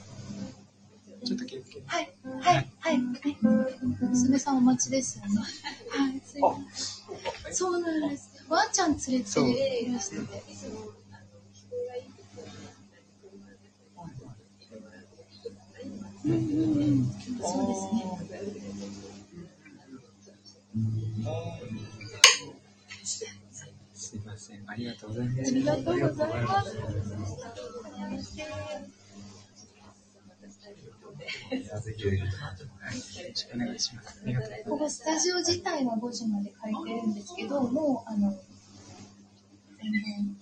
[1.25, 1.81] ちょっと休憩。
[1.87, 2.99] はい、はい、はい。
[3.99, 5.41] 娘さんお待ちですよね。
[5.89, 7.53] はい、すいません。
[7.55, 8.45] そうなんです。
[8.47, 10.43] ワンちゃん連れていらしてて。
[16.25, 18.15] うんうん、そうですね。
[23.93, 24.63] すいません。
[24.67, 25.51] ありがとうございます。
[25.51, 26.77] ありがとうございます。
[26.77, 26.83] よ
[33.29, 34.23] ろしくお願いします。
[34.67, 38.35] ここスタジオ自体は5時まで借りてるんですけど、もう、あの、
[39.81, 40.37] 全然、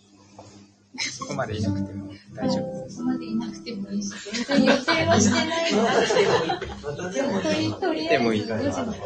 [0.99, 2.95] そこまでいなくても大丈夫です。
[2.97, 3.35] そこまでい。
[3.35, 3.99] なくてもい。
[3.99, 4.03] い。
[4.03, 4.09] し、
[4.45, 5.71] 全然予定はしてない。
[5.71, 9.01] から、とりとりあえず5時まで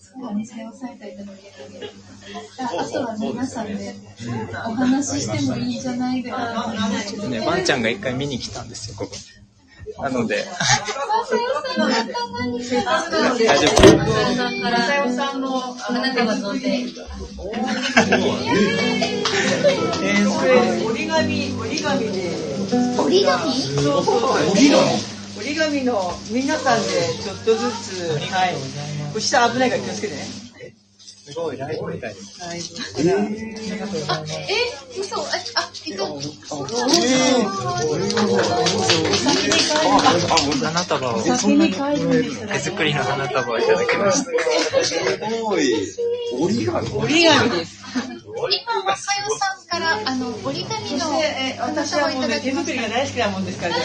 [0.00, 1.32] そうはね、さよされたりとか
[2.58, 3.94] ああとは皆さんで
[4.66, 5.74] お話ししてもい。
[5.74, 5.78] い。
[5.78, 6.22] んじゃない。
[6.22, 6.36] ぐら
[7.26, 7.28] い。
[7.30, 9.12] ね、ワンちゃんが一回見に来たんですよ、ここ。
[10.02, 13.76] なので、あ、さよさんがたまに来た大丈夫。
[14.86, 16.88] さよさんの花束ので、えー、
[20.08, 20.90] すごい。
[20.90, 22.34] 折り紙、折り紙で、
[22.98, 24.20] 折り紙そうそう、
[24.52, 26.88] 折り紙折り紙の皆さんで
[27.22, 29.20] ちょっとずつ、はい。
[29.20, 30.39] 下危ないから気をつけてね。
[31.30, 32.42] すごい、ライブみたいです。
[32.42, 32.60] はい。
[34.08, 36.90] あ、え、嘘、あ、あ、えっと、そうなん
[40.72, 44.84] 花束を、先に帰るんです手作りの花束をいただきました。
[44.84, 44.94] す
[45.42, 45.72] ごい。
[46.32, 47.79] 折り紙折り紙です。
[48.30, 51.10] 今はさよさんから、あの、折り紙の
[51.60, 52.52] 私はもうね、束をいただき手。
[52.52, 53.82] 作りが大好きなもんですからね。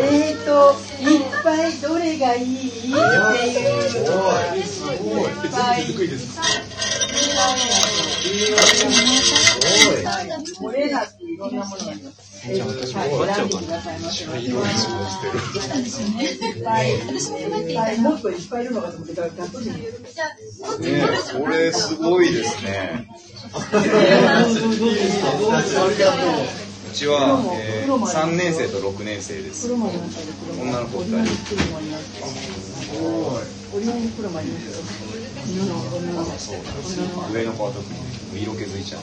[0.00, 2.94] えーと、いっぱぱいどれがいいっていうい。
[2.94, 3.00] いっ
[5.50, 6.42] ぱい手作りですか
[10.60, 12.35] これらっていろんなものがあります。
[12.46, 13.48] はい、選ん。
[13.48, 14.24] でくださいませ。
[14.24, 14.28] い
[16.60, 19.66] っぱい、いっぱい、もっといっぱいいるのかと思って、がっとり。
[19.66, 19.72] ね
[21.38, 23.08] これすごいですね。
[26.88, 29.70] うちは、えー、3年生と6年生です。
[29.72, 31.34] 女の子女の2人。
[31.34, 31.56] す。
[33.74, 34.82] オリオン黒もありますよ。
[35.46, 36.32] 女の女の女
[37.22, 39.02] の上の子は特に色気づいちゃう。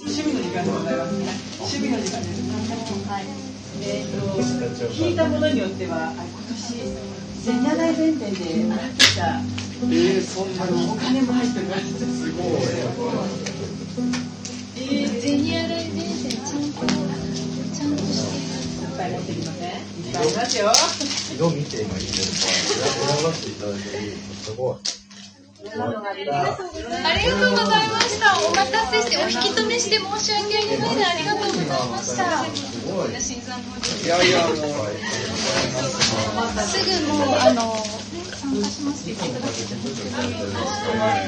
[0.00, 1.14] 趣味の時間でございます。
[1.60, 2.42] 趣味の時間です。
[3.08, 3.24] はい。
[3.80, 6.58] えっ、ーと聞いたものによってはあ今年
[7.44, 9.40] 全長大弁天でもらってきた。
[9.80, 12.26] えー、そんなお金も入ってるらしいです。
[12.26, 12.46] すごい。
[14.76, 16.86] えー、ゼニアライ弁天ちゃんと
[17.72, 18.26] ちゃんとし
[18.80, 19.57] ていっぱい持ってきませ
[19.98, 20.72] ありますよ。
[21.34, 22.46] 色見て今いいです
[22.78, 24.76] か選ばせていただいていいですごい。
[25.68, 25.74] あ
[26.14, 28.38] りがとうございました。
[28.46, 31.06] お待たせして、お引き止めして申し訳ありません。
[31.06, 32.46] ありがとうございました。
[34.04, 34.56] いやいや、もう、
[36.62, 37.74] すぐもう、あの、
[38.36, 41.18] 参加しますって言ってください。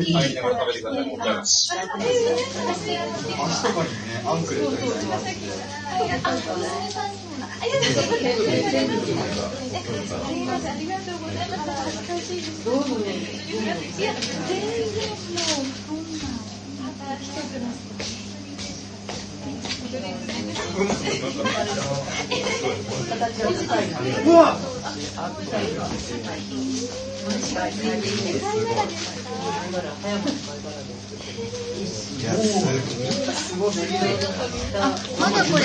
[0.00, 0.12] い。
[0.12, 1.06] 入りながら食べてください。
[1.06, 1.42] もったいない。
[1.42, 1.72] 足
[3.40, 5.16] 足とかにね、アンクレットみたいな。
[5.16, 6.72] あ、りがとうござ
[11.44, 12.64] います。
[12.64, 13.10] どうもね。
[13.98, 14.14] いや、
[14.46, 16.28] 全然もう、こんな、
[16.76, 18.19] また来てください。
[24.24, 24.56] うわ。
[35.18, 35.64] まだこれ、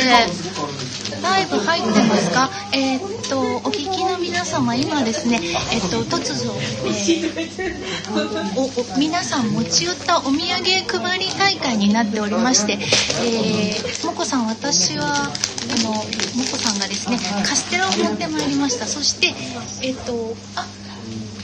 [1.21, 2.49] ライブ入ってますか？
[2.73, 5.39] えーっと、お聞きの皆様、今ですね、
[5.71, 6.51] えっと、突如、
[6.87, 7.45] えー
[8.55, 10.39] おお皆さん持ち寄ったお土産
[11.03, 15.27] 配り大会になっておりまして、えー、もこさん、私は、あ
[15.83, 15.99] の、も
[16.49, 18.85] こさんがですね、カステラを持ってまいりました。
[18.85, 19.35] そして、
[19.85, 20.65] えっと、あ、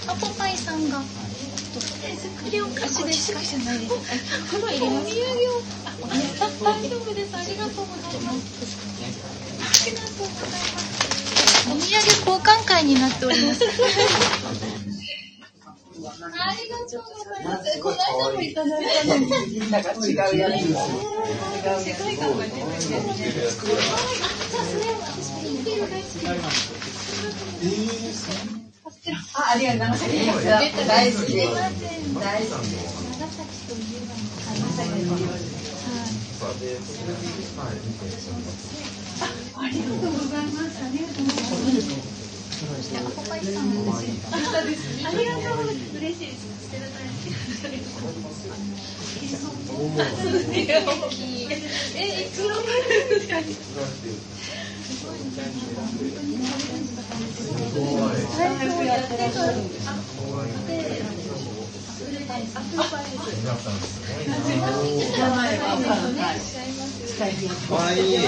[0.08, 3.92] アポパイさんが、手作りお菓子ですかじゃないです。
[3.92, 5.04] このお土産を、
[6.00, 6.16] あ、
[6.64, 7.36] 大丈夫です。
[7.36, 8.72] ありがとうございます。
[9.60, 11.68] ありがとうございます。
[11.68, 13.66] お土産交換会になっております。
[16.04, 16.14] あ
[16.58, 17.80] りがとうございます。
[17.80, 19.06] この間もいただいた。
[19.70, 20.66] なんか違うやつ。
[21.86, 22.46] 世界観が。
[29.34, 29.58] あ、あ。
[29.60, 30.88] りがとうございます。
[30.88, 31.54] 大好きです。
[32.16, 32.98] 大好きです。
[33.20, 34.18] 長崎といえば
[34.48, 35.30] 長崎のは
[37.70, 37.78] い。
[39.56, 40.84] ありがとうございます。
[40.84, 42.21] ありがとうございます。
[42.62, 44.22] アポパイさんもですね。
[44.32, 45.98] ありがとうございます。
[45.98, 46.42] 嬉しい。
[67.68, 67.76] か。
[67.76, 67.98] わい。
[67.98, 68.20] い。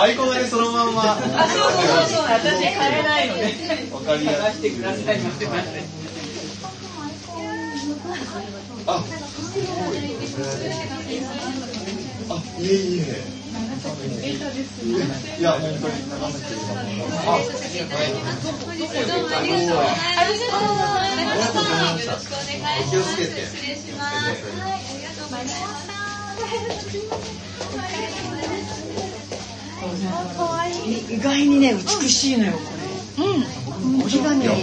[0.00, 1.12] アイコンがね、そのまんま。
[1.12, 1.16] あ、
[1.48, 2.24] そうそうそう。
[2.24, 3.54] 私変えないので。
[3.92, 5.20] わかりや探してください。
[8.84, 9.04] あ、
[12.58, 13.42] いえいえ。
[15.38, 16.74] いや、本当に長崎で今。
[16.74, 19.72] あ、どうもありがとうございました。
[19.78, 20.58] ありがと
[21.60, 22.12] うございました。
[22.12, 23.26] よろしくお願
[23.72, 24.10] いしま
[25.86, 25.91] す。
[31.10, 33.24] 意外にね、美しいのよ、これ。
[33.24, 34.02] うん。
[34.02, 34.62] 折り紙に、あんな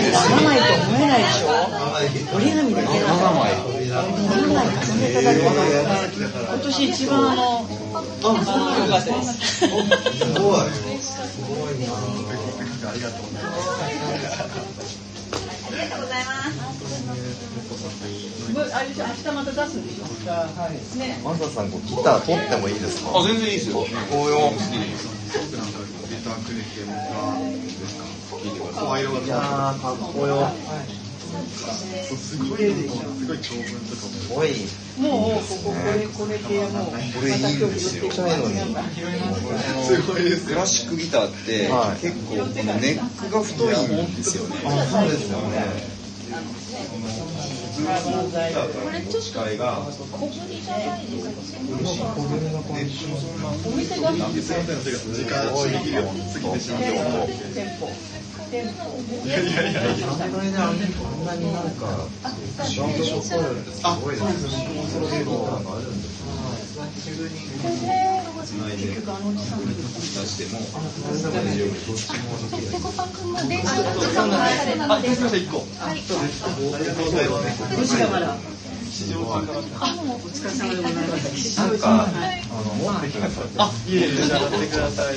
[0.00, 1.46] にならないと思えないでしょ
[2.36, 3.00] 折り紙できない。
[3.00, 3.52] 七枚。
[3.86, 8.02] 7枚重ねただけで今年一番あの、あ、
[8.78, 9.34] 良かったです。
[9.56, 9.82] すごい
[11.02, 11.12] す
[11.42, 11.92] ごいな。
[12.90, 13.52] ありがとうございま
[14.82, 15.05] す。
[15.76, 16.56] りがとうございます。
[18.46, 20.04] 明日また出すんでしょ。
[20.30, 20.98] はい。
[20.98, 21.20] ね。
[21.24, 23.10] マサさん、こうギター取ってもいいですか？
[23.18, 23.78] あ、全然いいですよ。
[23.78, 23.84] お
[24.28, 24.52] よ。
[28.74, 30.48] 声色がいやー、かっこよ。
[31.56, 34.48] すごい、すごい長文とかすごい。
[34.98, 38.10] もうこここれこれ系もうこれいいんですよ。
[38.10, 38.20] す
[40.02, 43.66] ごいですクラシックギターって、はい結構このネックが太い
[44.04, 44.56] んですよね。
[44.64, 45.96] あ、そうですよね。
[47.76, 51.30] これちょっと機械が小ぶりじゃないですか？
[53.66, 56.18] お店がなんで先生の手が時間締め切りを過ぎ
[56.50, 57.28] てしまっても
[58.48, 58.54] い
[59.28, 62.06] やいやいやいやあんなにあんなんか、
[62.64, 64.46] す、ごいです。
[64.46, 64.62] ね。
[64.86, 66.76] ソロギターがあす。
[68.46, 69.02] つないで出
[70.26, 70.60] しても
[72.70, 75.20] ペコパ君も電車の時間がされたのです。
[75.20, 75.40] みません、
[75.82, 77.58] ありがとうございます。
[77.76, 78.38] どっちがまだ
[78.88, 79.46] 市場さん。
[79.46, 81.80] でございます。
[81.80, 82.06] か、
[82.50, 83.64] あの、持ってきました。
[83.64, 85.16] あ、いえいえ、召し上がってください。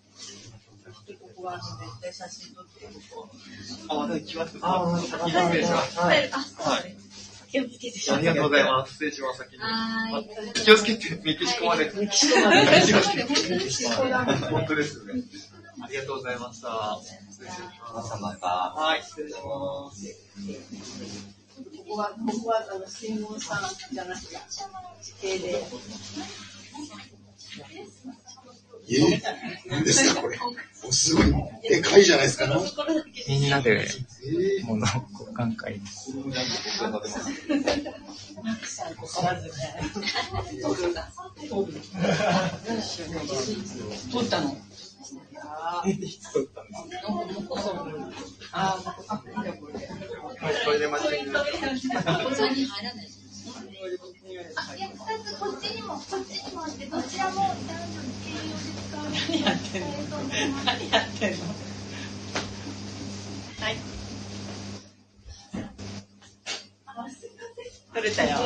[1.19, 2.87] ここは絶対写真撮って
[3.89, 4.57] あ、また来ます。
[4.61, 5.99] あ先に失礼します。
[5.99, 6.17] はい。
[6.17, 6.31] はい。
[7.51, 8.93] 気をつけてありがとうございます。
[8.93, 9.39] 失礼します。
[9.39, 9.59] 先に。
[9.59, 11.91] はい気をつけて、メキシコまで。
[11.95, 14.33] メキシコまで。
[14.49, 14.99] 本当です。
[14.99, 15.23] よね。
[15.83, 16.99] ありがとうございました。
[17.29, 17.57] 失礼し
[17.93, 18.21] ます。
[18.21, 20.05] またはい、失礼します。
[21.61, 24.37] ここはここはあの新聞さんじゃなくて
[25.01, 25.61] 地形で
[28.89, 29.21] えー、
[29.69, 30.37] 何ですかこれ？
[30.83, 31.27] おすごい、
[31.69, 32.47] でかいじゃないですか。
[32.47, 32.63] なん
[33.27, 33.87] みんなで
[34.23, 35.79] えー、物交換会。
[44.11, 44.57] 撮ったの。
[45.43, 45.83] あ
[49.07, 49.17] あ、
[50.65, 50.87] これで。
[50.87, 51.19] これ
[54.45, 60.17] つこっちにもこっちにもあってどちらも男女兼用で使う何やってんの？
[60.65, 61.45] 何やってんの
[63.61, 63.75] はい。
[67.93, 68.37] 取れたよ。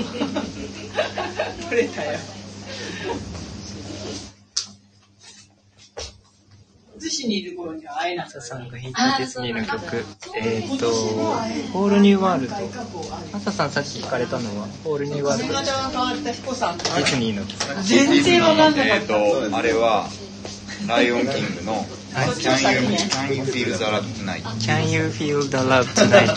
[1.70, 2.20] 取れたよ。
[7.00, 8.38] 逗子にいる頃には会えなかった。
[8.38, 10.06] マサさんが弾いたディズニーの曲
[10.38, 10.92] えっ、と
[11.74, 12.56] 「ホールニューワールド」
[13.34, 16.78] マサさんさっき聞かれたのは「ホールニューワールド」姿が変わった彦さん。
[16.78, 19.08] ディズニーの曲全然わかんなかえっった。
[19.08, 20.10] と、あれは、
[20.88, 21.86] ライオンキングの、はい
[22.30, 24.44] Can you, can you feel the love tonight?
[24.64, 26.32] 「Can you feel the love tonight」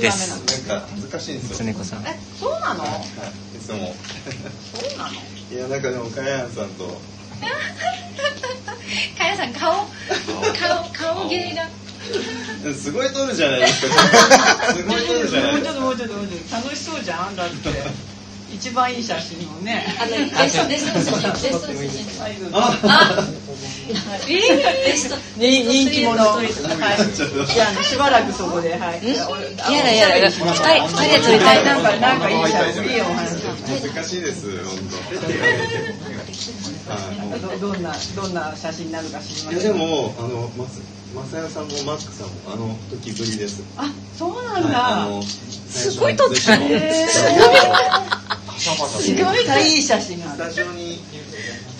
[0.00, 0.36] ですの。
[0.76, 1.68] なんか、難しいんですよ。
[2.06, 3.94] え、そうなのいつも。
[4.72, 5.12] そうなの？
[5.52, 6.98] いや、なんかでも、かやんさんと、
[9.16, 9.86] かやさん顔
[10.58, 11.68] 顔顔芸が
[12.74, 13.94] すごい撮るじゃないですか。
[14.74, 15.68] すごい撮るじゃないもうですか。
[15.68, 18.12] ちょっともうちょっともうちょっと楽しそうじゃんだって
[18.52, 23.28] 一番いい写真をねあのベストベストの写真ベストの写真最後にあ
[24.28, 26.48] えー、ベスト人人気者はい
[27.16, 33.40] ちょっとじゃあしばらくそこではいやだやだ二人二人で撮りたいなんかなんかいい写真いいお話
[33.94, 34.76] 難しいです、本
[36.06, 36.11] 当。
[36.88, 37.40] はい。
[37.40, 40.80] どどんなどんな写真になるか知りまいやせんでも、あの、まさ、
[41.14, 43.62] まさやさんもマックさんも、あの時ぶりです。
[43.76, 47.08] あそうなんはい、すごい撮ってたね
[48.58, 51.00] すごいいい写真があるスタジオに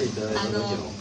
[0.02, 0.92] ていただいた時の。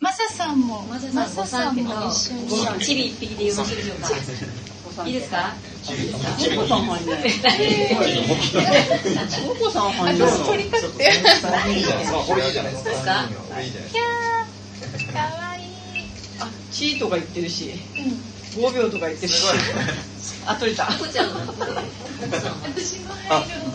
[0.00, 0.82] マサさんも。
[0.82, 2.84] マサさんご三家と一緒に。
[2.84, 4.08] チビ一匹でよろしいでしょうか。
[5.06, 5.54] いいですか？
[6.54, 7.18] モコさん入んない。
[9.46, 10.28] モコさん入んない。
[10.28, 11.12] 私取りたくて。
[12.26, 12.90] これいいじゃないですか。
[12.90, 12.96] こ
[13.56, 15.12] れいいじゃないですキャー。
[15.12, 15.62] かわいい。
[16.40, 17.72] あ、チーとか言ってるし。
[18.56, 19.44] 5秒とか言ってるし。
[20.46, 20.86] あ、取れた。
[20.86, 21.40] コちゃんの。
[21.40, 23.74] 私も入るの。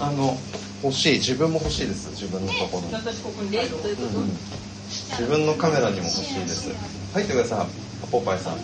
[0.00, 0.38] あの、
[0.82, 1.18] 欲しい。
[1.18, 2.08] 自分も欲しいです。
[2.10, 2.88] 自分のところ。
[2.88, 2.98] 自
[5.26, 6.70] 分のカメラにも欲しいです。
[7.12, 7.66] 入ってください。
[8.10, 8.56] ポパイさん。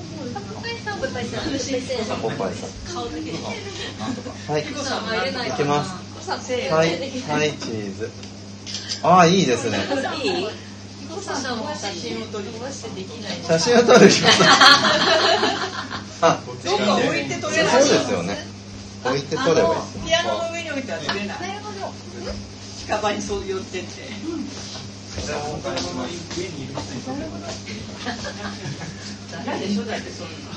[4.48, 4.62] はい。
[5.48, 5.90] いけます。
[6.70, 6.90] はい。
[6.90, 6.94] は
[7.44, 8.10] い、チーズ。
[9.02, 9.78] ああ、いいですね。
[9.78, 9.80] い
[10.42, 10.46] い？
[11.00, 13.36] ピコさんも写真を撮りましてできない。
[13.46, 14.26] 写真を撮る人。
[16.20, 17.82] あ、どっか置いて撮れない。
[17.82, 18.38] そうですよね。
[19.04, 20.06] 置いて撮ればいい。
[20.06, 21.38] ピアノの上に置いては撮れない。
[22.78, 24.08] 近場にそう寄ってって。
[29.44, 30.56] 嫌でしょだってそんな。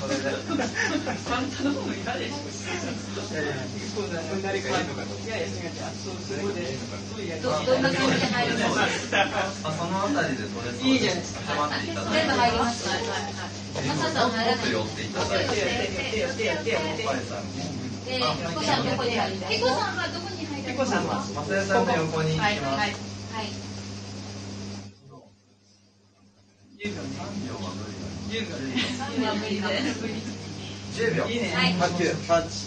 [1.27, 2.39] 簡単なもの嫌でしょ。
[2.39, 4.39] そうだね。
[4.41, 4.84] 誰かい。
[4.84, 5.27] るのかい。
[5.27, 5.41] やい。
[5.41, 5.91] や違う違う。
[5.99, 6.72] そうそこで
[7.11, 7.27] そうい。
[7.27, 9.27] やどどんな感じで入りますか。
[9.59, 10.95] そのあたりでそれい。
[10.95, 10.99] い。
[10.99, 11.19] じゃない。
[11.19, 11.69] ですか。
[11.84, 12.88] 全部入ります。
[12.88, 13.03] はい。
[13.03, 13.34] はい。
[13.34, 13.51] は
[13.84, 13.88] い。
[13.88, 14.72] マサさん入らない。
[14.72, 15.09] 寄ってい。
[15.09, 15.49] ただい。
[15.49, 16.19] て。
[16.19, 17.27] やってやってやってやってやって。
[18.07, 19.55] で、ピコさんどこに入りたい。
[19.55, 21.26] ピコさんはどこに入るピコさんは。
[21.35, 22.64] マサヤさんの横に行きます。
[22.64, 22.77] はい。
[22.77, 22.95] はい。
[23.34, 23.66] はい。
[30.98, 31.26] 10秒。
[31.26, 31.54] いいね。
[31.56, 31.74] はい。
[31.74, 31.90] 八。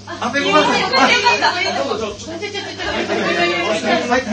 [0.06, 0.80] あ、ペコマさん。
[1.88, 2.12] どうぞ。
[2.14, 2.90] ちょちょちょちょ。
[2.90, 4.20] はいはいはいはいはい。
[4.20, 4.26] す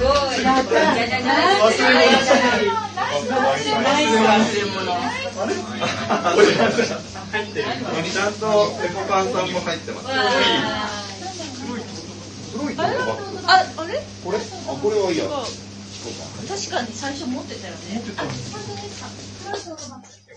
[0.00, 0.28] ごい。
[8.10, 8.46] ちゃんと
[8.80, 10.97] ペコパンさんも入ってます。
[12.58, 13.38] 黒いとこバッグ。
[13.46, 14.02] あ、あれ？
[14.24, 14.38] これ？
[14.38, 14.40] あ、
[14.82, 15.24] これはいいや。
[16.48, 18.02] 確かに最初持ってたよね。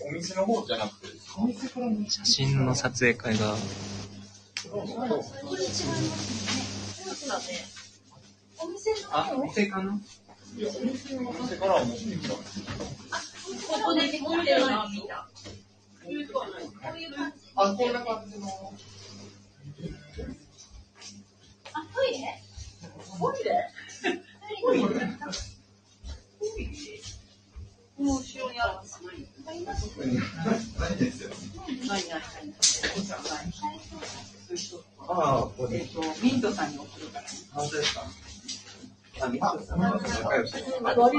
[0.06, 1.08] お店の方じゃなくて。
[2.08, 3.56] 写真の撮影会が
[4.70, 4.86] こ
[5.56, 7.66] れ違いますね。
[8.58, 9.92] お店のあ店かな？
[9.92, 9.96] お
[11.42, 12.34] 店からは持ってきた。
[12.34, 12.40] こ
[13.84, 15.26] こで持ってるのは見た。
[17.56, 18.46] あ、こんな感じの。
[21.74, 22.42] あ、トイレ？
[24.60, 24.82] トイレ？
[27.98, 28.74] もう後ろにある。
[29.44, 31.30] ないですよ。
[31.86, 32.20] ないない。
[34.98, 35.76] ああ、ここに。
[35.76, 37.24] えっとミントさんに送るから。
[37.52, 38.02] 本当ですか。
[39.20, 40.54] あ、ミカさんは仲良し。
[40.82, 41.18] 割とあり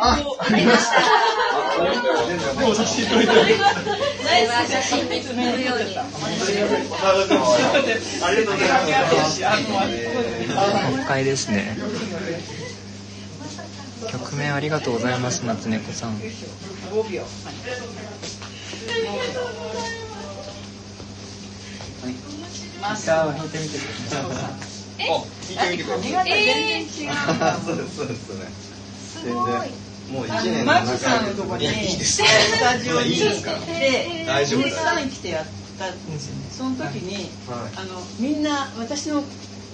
[0.65, 2.61] ました。
[2.61, 3.53] もう写真撮りたい。
[4.68, 5.98] 写真見つめるように。
[5.98, 6.02] あ
[8.32, 9.41] りがとうございます。
[10.91, 11.78] 国会ですね
[14.11, 17.24] 曲名ありがとうございます夏猫さん5秒。
[22.82, 26.11] マスターを弾いてみてくださいあ、聞いてみてください。
[26.11, 26.36] 髪型全
[26.68, 26.88] 然違う。
[27.65, 28.45] そうです、そうですね。
[29.24, 29.30] す。
[29.34, 29.52] ごい。
[30.11, 32.22] もう一あ年のさん中のとこにス
[32.60, 35.45] タジオにいいですかで大丈夫ですディレクターに来てやっ
[35.80, 36.41] たんですよね。
[36.52, 37.30] その時に、はい
[37.78, 39.24] あのみんな私の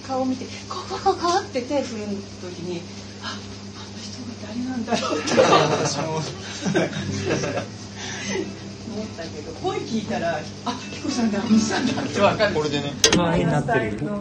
[0.06, 2.02] 顔を見て「ここここ」って手振る
[2.40, 2.80] 時に
[3.22, 3.40] 「ああの
[4.00, 5.34] 人が誰なんだろう」って
[9.00, 10.42] 思ったけど声聞いたら「あ
[10.92, 12.54] ピコさんだミさんだ」って分かる。
[12.54, 12.92] これでね。
[13.16, 14.18] 前になってるも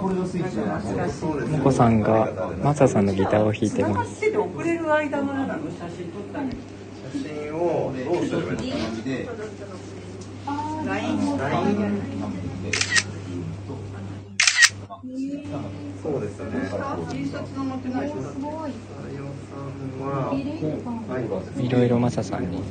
[1.60, 2.54] こさんが。
[2.64, 4.16] マサさんのギターを弾いてます。
[4.18, 6.56] ってて遅れる間の中の写真撮ったの写
[7.28, 9.30] 真をどうすればいいのかで、
[10.86, 11.20] LINE
[16.02, 16.46] そうですね。
[17.12, 18.14] T シャツの持ってない
[21.70, 22.58] ろいろマサさんに。
[22.58, 22.64] 弾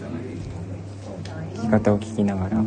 [1.68, 2.64] き方を聞きながら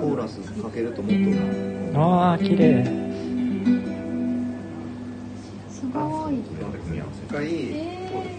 [0.00, 1.12] コーラスかけるともっ
[1.92, 2.00] と。
[2.00, 2.84] ああ綺麗
[5.68, 6.34] すごい。
[6.36, 6.44] 一
[7.32, 8.30] 回、えそうで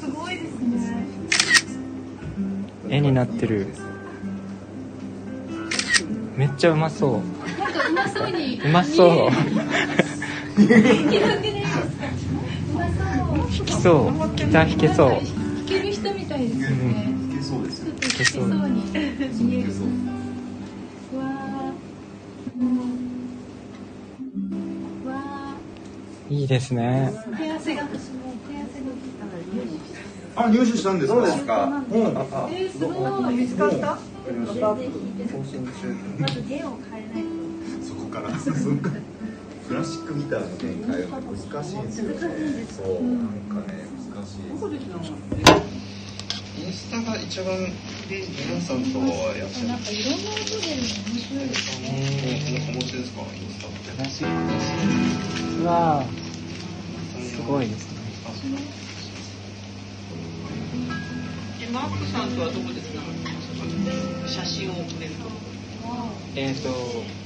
[0.00, 1.06] すごいですね。
[2.88, 3.68] 絵になってる
[6.36, 7.33] めっちゃうまそう
[8.24, 9.30] うまそう。
[9.30, 9.30] に。
[9.30, 9.30] う。
[9.30, 9.30] まそ
[10.56, 10.60] う。
[10.60, 10.82] 見える。
[10.82, 11.80] 弾けるわけないですか。
[12.68, 12.72] う。
[12.72, 13.02] まそ
[13.34, 13.38] う。
[13.38, 14.36] 弾きそう。
[14.36, 15.08] ギター弾けそう。
[15.10, 15.20] 弾
[15.66, 17.14] ける人みたいですよね。
[17.32, 17.62] いけそう。
[17.64, 18.44] ですちょっと弾けそう。
[18.44, 19.70] に見える。
[19.70, 21.18] う。
[21.18, 21.74] わー。
[25.04, 25.08] う。
[25.08, 25.56] わ
[26.30, 27.36] いいですねー。
[27.36, 27.88] 手汗が。
[30.36, 31.26] あ、入手したんですかどう。
[31.26, 31.68] ですかう。
[31.68, 32.06] ん。
[32.18, 33.98] あ、えー、すごい見つかった
[34.46, 34.76] そこ
[38.14, 38.80] から進む。
[38.80, 38.90] か。
[39.66, 41.34] クラシックギターの展開は難
[41.64, 42.66] しいんですよね。
[42.70, 44.54] そう、なんかね、難しい。
[44.54, 44.78] どこでイ
[46.68, 49.66] ンスタが一番皆さんとはやって。
[49.66, 52.70] なんかいろんな音出るの面白いですね。
[52.70, 53.90] お持ちですか、インスタって。
[53.90, 54.26] クラシッ
[55.58, 56.04] クわあ
[57.18, 57.42] す。
[57.42, 57.90] ごいです。
[57.90, 58.58] ね
[61.66, 64.38] えマークさんとはどこでつながってます。
[64.38, 65.26] か写真を送れると
[66.36, 67.23] えっ、ー、と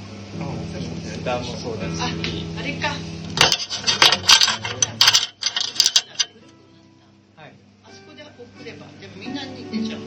[1.29, 2.05] ターもそうだしあ
[2.59, 2.93] あれかは
[7.45, 7.53] い
[7.83, 9.99] あそこで送ればでもみんなに出ちゃう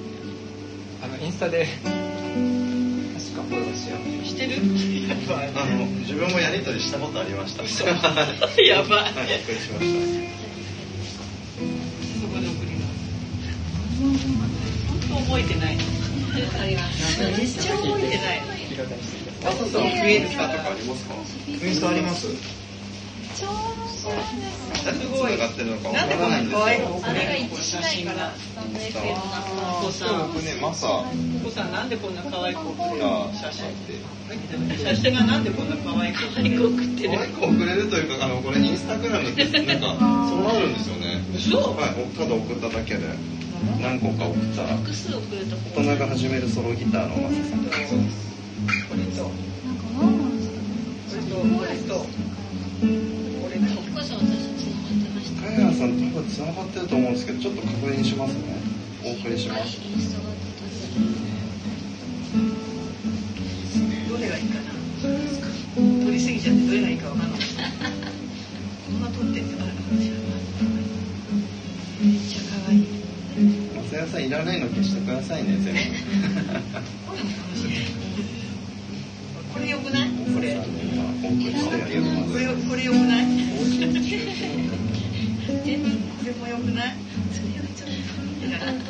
[1.04, 1.92] あのインスタで確
[3.36, 4.54] かフォローしようしてる
[5.30, 7.62] あの、自分もやりとりしたことありました。
[7.64, 10.42] やばいやっぱりしました。
[12.20, 13.02] そこで送ります
[14.88, 21.14] 本当覚えてないめっちゃ覚えてない広がりしてくださいあとさん、インスタとかありますか？
[21.48, 22.28] インスタあります
[23.34, 23.52] ちょう
[24.84, 26.92] 誰と繋がってるのかわなんでこんなない可愛いんですよ。
[26.92, 28.32] 子送れるの写真が
[29.80, 31.04] お子さん僕ね、マサ、お
[31.44, 33.70] 子さんなんでこんな可愛い子送れる写真
[34.76, 36.36] 写真がなんでこんな可愛い子送っ
[36.98, 37.14] てる？
[37.14, 39.86] 可愛い子送れるというか、あの、これインスタグラムって、なんか、
[40.28, 41.22] そうなるんですよね。
[41.34, 41.56] 嘘？
[41.58, 43.06] はい、ただ送っただけで。
[43.80, 44.76] 何個か送ったら。
[44.78, 47.62] 複数送ると大人が始めるソロギターのマサさん。
[47.88, 48.31] そうです。
[48.88, 49.30] これと
[49.66, 50.54] なんかワンワンして
[51.10, 52.06] これとこれとこ
[53.50, 58.40] れとお母さん私つながってましたカヤさん多分繋がってると思うんですけど、ちょっと確認しますね。
[59.04, 59.80] お送りします。
[64.08, 64.70] どれがいいかな
[66.04, 67.46] 撮りすぎちゃってどれがいいかわかんないこ
[68.92, 70.22] んな撮ってってあるかもしれない
[72.02, 72.80] めっちゃ可愛い
[73.74, 75.80] マサヤさんいらないの消してくださいね、全部。
[77.06, 78.41] これよくない
[79.52, 83.24] これお送りしてあげようまずこれよこれよくない？
[85.66, 85.78] え？
[85.78, 86.96] これもよくない？
[87.32, 87.94] それはちょっと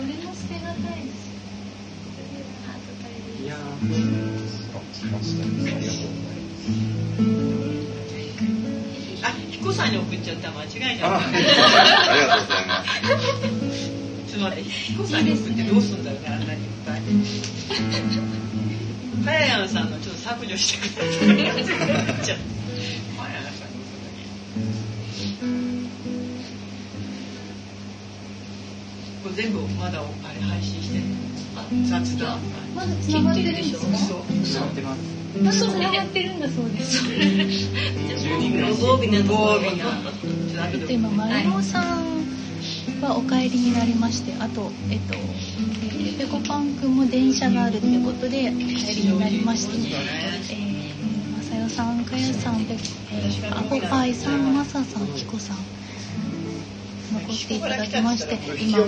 [0.02, 1.14] どれも捨てがたいです
[3.42, 3.56] いや。
[3.56, 3.90] あり
[5.10, 6.06] がとうございます。
[9.24, 10.50] あ彦さんに送っちゃった。
[10.50, 10.66] 間違
[11.02, 12.90] あ、ゃっありがとうございます。
[14.26, 17.00] たつまり彦さんに送ってどうすんだろうねあんなにいっぱい
[19.24, 19.68] かややん。
[19.68, 19.90] さん。
[19.90, 22.38] のちょっと削除してくださいっ
[29.22, 30.02] これ全部まだあ
[30.34, 31.04] れ配信してる
[31.88, 32.38] 雑談
[32.74, 33.54] まだ繋がってるん。
[33.54, 35.00] ですか嘘つながってます
[35.40, 36.40] まだ繋がってるん。
[36.40, 42.26] だそうです10人ぐらい無防備ななえっと今丸尾さん
[43.06, 47.96] はお帰りになりましてあとえっとえーペコパン君も電車があるとい。
[47.96, 55.56] うことでお帰りになりましてえー、まさよさんかやさんで、えー、アポパイさんまささんひこさん
[57.12, 58.78] 残っていただきまして今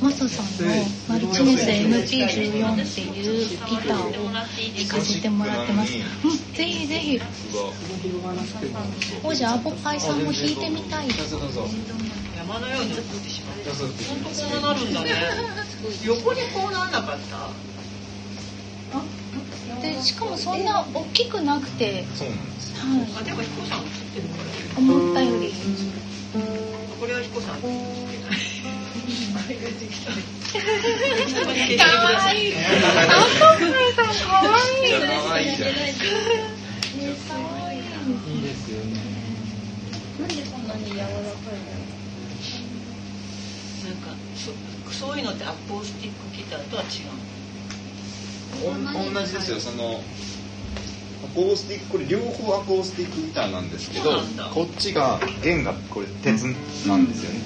[0.00, 0.74] マサさんの
[1.08, 4.44] マルチネス MP14 っていうギターを弾
[4.88, 5.94] かせてもらってます。
[6.24, 7.20] うんぜひぜひ。
[9.22, 11.08] おじゃあアポパイさんも弾いてみたい。
[12.36, 15.10] 山のように送ってしまう本当こうなるんだね
[16.04, 17.50] 横にこうなんなかった。
[19.80, 22.74] でしかもそんな大きくなくて、そうなんです。
[22.78, 24.78] はい、あでも彦さん映ってるから。
[24.78, 25.48] 思ったより。
[25.48, 25.93] これ
[27.34, 27.62] は彦さん映っ
[28.06, 28.40] てない。
[31.78, 32.50] かわい。
[32.50, 32.54] い。
[32.54, 32.56] ア
[33.40, 34.62] ポパイさんかわい。
[34.82, 34.86] い。
[34.86, 35.56] じゃあ可愛い。
[35.56, 35.94] じゃない。
[35.94, 36.04] か
[37.34, 37.76] わい。
[37.76, 37.80] い。
[37.80, 37.82] い。
[38.38, 38.42] い。
[38.42, 39.00] ですよね
[40.18, 41.14] なんでこんなに柔らかい。
[41.64, 41.74] の
[43.84, 44.52] なんかそ
[44.92, 45.22] そうい。
[45.22, 47.10] うのってアコースティックギターとは違う
[49.14, 50.02] 同じですよその
[51.34, 54.12] コースティックこれ両方アコースティックギターなんですけど
[54.52, 56.44] こっちが弦がこれ鉄
[56.86, 57.40] なんですよね、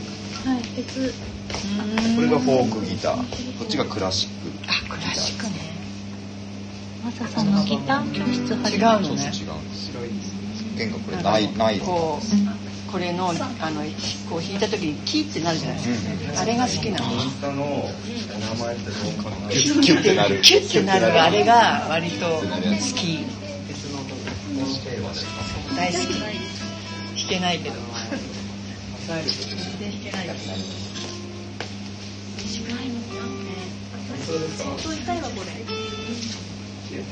[0.44, 1.12] はい鉄。
[2.16, 3.58] これがフォークギター。
[3.58, 4.92] こっちがクラシックギター。
[4.92, 5.52] あクラシックね。
[7.04, 9.16] マサさんのギター教室入り違うのね。
[9.16, 10.34] です白いです
[10.76, 13.82] 弦がこれないないこうこれのあの
[14.30, 15.78] こう弾いた時にキーってなるじゃない。
[15.78, 17.12] ですか、あれが好きなの。
[17.12, 19.48] インスタの名前ってどうかな。
[19.50, 20.40] キュッキュッてなる。
[20.42, 21.22] キュッてなる。
[21.22, 22.42] あれが割と好
[22.96, 23.26] き
[24.58, 27.76] 大好き弾けないけど
[29.06, 29.24] 全
[29.78, 30.48] 然弾けないです。
[34.28, 35.46] 痛いわこれ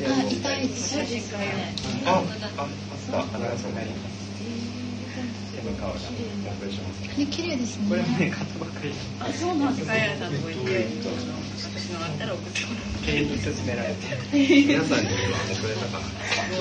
[0.06, 0.98] あ痛いです
[2.05, 2.12] あ、あ、
[2.59, 2.68] あっ
[3.10, 3.23] た。
[3.23, 3.73] 花屋さん。
[3.73, 5.98] 手のがお送
[6.66, 7.18] りします。
[7.18, 9.94] ね綺麗ですねこれもね買ったばっかりあ、そうなんですか。
[9.97, 10.86] やさんとこ行って、
[11.74, 15.12] 私のあったら送ってもらっにられて皆さんには
[15.53, 16.07] 遅れたかな。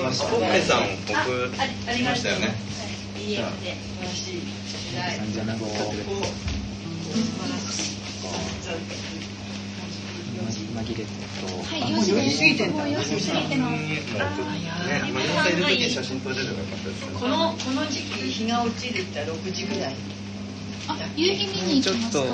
[0.02, 2.54] まあ、スコッペさん僕来ましたよね。
[3.18, 3.50] いいえ、で、素
[4.00, 4.36] 晴らしい。
[4.96, 5.18] はい。
[5.20, 5.66] 37号
[10.76, 14.02] 紛れてとはいもう4時過ぎてんだもう4時過ぎてますね、
[15.08, 17.12] 今4歳いる時に写真撮れればよかったですね。
[17.18, 19.96] この、この時期、日が落ちるって6時ぐらい。
[20.88, 22.24] あ夕日見に行きますか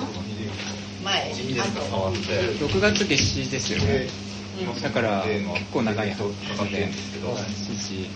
[1.02, 2.18] 前、いいですか、触って。
[2.62, 4.08] 6月夏至ですよね。
[4.82, 7.42] だから結構長いはずかかってるんですけど、7
[7.74, 8.10] 時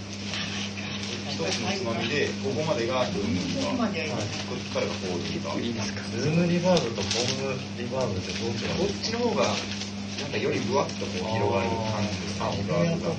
[1.30, 4.22] 一つのつまみで、ここまでがルームここまではこ
[4.54, 6.02] っちからがホール結構いいですか？
[6.16, 13.10] ズームリバーブとホームリバーブってどう違こうっちの方が、なんかよりぶわっとこう広がる感じで、サウンドがあるが。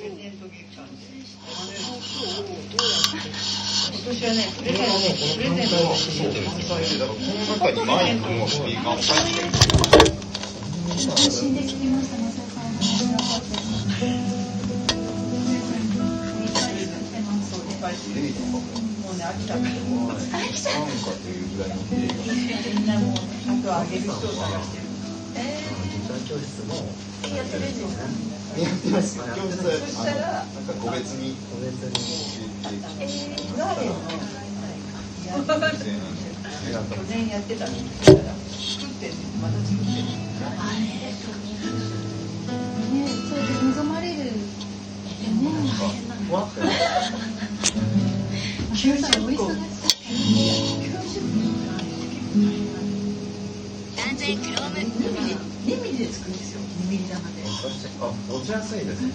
[0.00, 1.04] プレゼントギフトなんで。
[3.80, 4.44] 今年はね、
[8.36, 9.50] もスピーカーも入ってるん。
[9.50, 9.56] で
[10.98, 11.16] すよ。
[11.16, 13.62] 写真で聞きたまさかの面白かったで
[17.96, 19.64] すテレビとかも、もうね、飽きたから。
[19.64, 20.08] なん。
[20.08, 20.20] かっ
[21.16, 22.24] ていうぐらいの映画。
[22.74, 22.86] みん。
[22.86, 24.89] なも、あとあげる人を探してる。
[25.40, 26.74] ギター教室も
[27.36, 27.62] やってるん。
[27.62, 27.88] ですよ。
[28.58, 29.18] やってます。
[29.18, 30.66] 教室は、あの、なん。
[30.66, 31.92] か個別に、個別に
[33.00, 33.94] えー、ガーデンの、
[36.90, 37.72] 去年やってたん。
[37.72, 39.10] ですから、作って
[39.40, 40.06] また作ってる。
[42.90, 44.32] ねそれで望まれるね
[46.28, 46.60] ふわって
[48.74, 50.90] 九十お忙しい
[54.20, 54.36] 2
[55.80, 56.60] ミリで作るんですよ。
[56.60, 57.40] 2ミリ玉で。
[58.00, 59.12] あ、持ちやすいですね。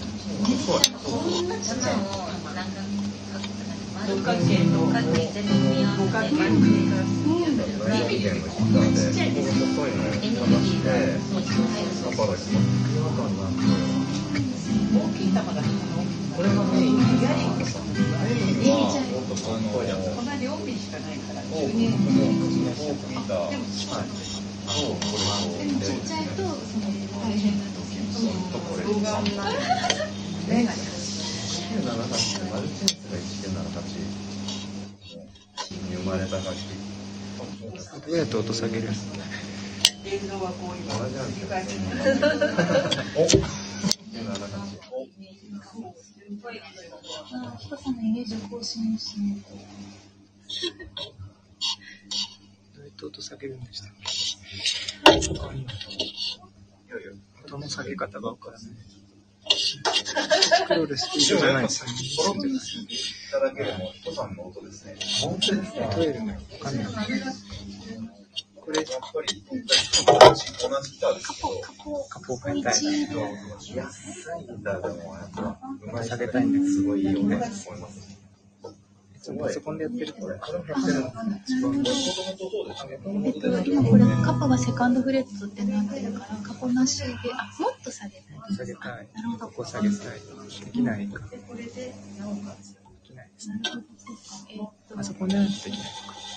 [1.04, 2.02] こんなちっちゃいの。
[4.06, 6.06] 六角形と六角形全部組み合わせて。
[6.06, 6.58] 五角形大学
[10.18, 11.14] 圏のギターで、
[14.90, 15.68] 大きい玉だけ
[16.36, 16.98] これがメイン。
[16.98, 17.78] イヤリングさ。
[17.78, 19.58] メインは、もっとこの
[20.30, 21.40] 間4ミリしかないから。
[21.42, 24.35] フォークも、フォークギター、で。
[24.66, 24.72] こ
[25.58, 26.42] でれと、もちっちゃいとそ
[26.78, 26.84] の
[27.22, 29.58] 大変なんですよとこれ、動画になる。
[30.48, 30.78] 目がね。
[31.76, 36.58] 198ってマルチンスが198に生まれた楽器。
[38.06, 38.88] どうやって音下げる
[40.04, 41.76] 映像はこう今繰り返し。
[43.16, 43.26] お。
[47.76, 49.56] さんのイメージを更新しないとど
[52.82, 54.25] うやって音下げるんでしたっけ？
[57.44, 58.62] 音の下げ方がわからない
[59.48, 59.80] ス
[60.66, 61.84] クロールスピードじゃないです
[62.16, 62.88] ソロップに聞い
[63.30, 64.96] ただけるのは、人さんの音ですね。
[65.22, 66.86] 本当ですか例えるのわかんない
[68.56, 71.72] これやっぱり、同じギターですけど、カ
[72.20, 73.06] ポを変えたい安いギ
[74.64, 75.30] ターでもやっ
[75.92, 78.15] ぱ下げたいんですごいいいよね思います。
[79.26, 82.98] つもパソコンでやってるとこれもやってるのもともとそうですね。
[83.24, 88.20] えっと今これカポがセカンドフレットってなってるからカポなしであもっと下げた
[88.52, 89.98] い下げたいなるほどここ下げたい
[90.64, 94.58] できないかでこれでなおかつできないですねなるほどそうかえっ
[94.88, 95.88] とパソコンでないとできない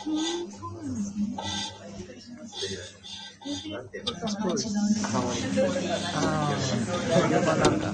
[0.07, 1.37] うんそうなんですね
[3.71, 4.11] なんていうで
[4.57, 4.75] す
[5.15, 5.29] ああ
[7.21, 7.93] これ場なんだ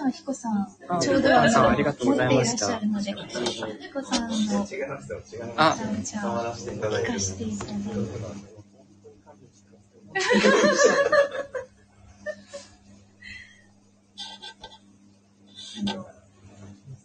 [0.00, 2.80] なるあじゃあひこさんあちょうどああのありがとうございました。
[2.80, 4.34] 持っていらっしゃるのでひこさんの
[5.56, 7.80] あじゃ触あらせていただいて聞かせていただいて。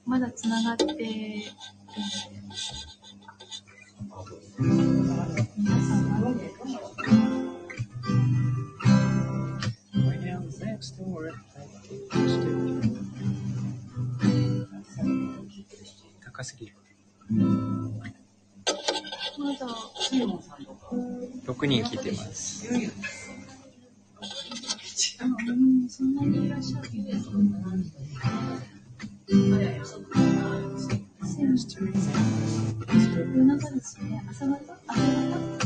[0.06, 0.86] まだつながって
[5.58, 6.10] 皆さん
[11.14, 11.55] は？
[16.24, 16.76] 高すぎる
[19.38, 19.68] まだ
[21.46, 22.68] 6人聞いてます。
[25.88, 26.16] そん。
[26.16, 27.06] なにいらっしゃるん。
[27.06, 27.30] です
[33.18, 34.58] 夜中ですね朝方
[34.88, 35.66] 朝方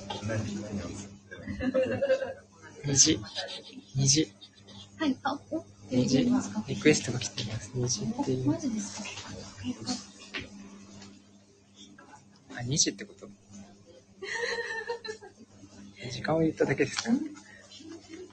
[2.85, 3.19] 虹。
[3.95, 4.31] 虹。
[4.97, 5.17] はい。
[5.23, 6.29] あ、お、虹。
[6.67, 7.71] リクエストが来ています。
[7.73, 8.57] 虹っていうマ。
[8.57, 9.05] ジですか？
[12.55, 13.27] あ、2時ってこと？
[16.11, 17.11] 時間を言っただけですか？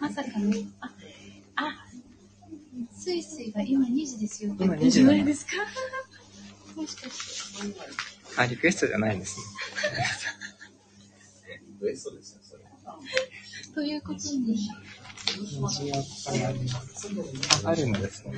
[0.01, 0.66] まさかね。
[0.81, 0.91] あ、
[1.57, 1.87] あ、
[2.97, 5.53] スイスイが今2時ですよ今言って2時なですか？
[6.77, 7.77] もしかして。
[8.37, 9.45] あ、リクエストじゃないんですね。
[11.80, 12.64] ウエストですよ、それ。
[13.74, 14.68] ということに、
[17.64, 18.34] あるんですね。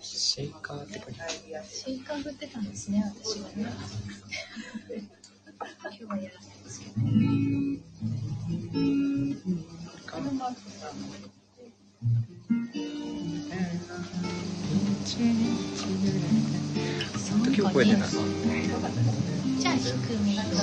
[0.00, 1.20] シェイカーって書いて。
[1.70, 3.72] シェイカー振ってたんですね、私がね。
[5.84, 6.53] 今日はやらない
[17.44, 18.18] 時覚えてなさ
[19.58, 19.92] じゃあ、低
[20.24, 20.54] めが生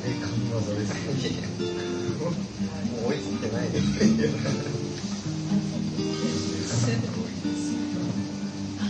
[0.00, 0.94] で感動です
[2.22, 2.30] も
[3.08, 3.88] う追いついてないです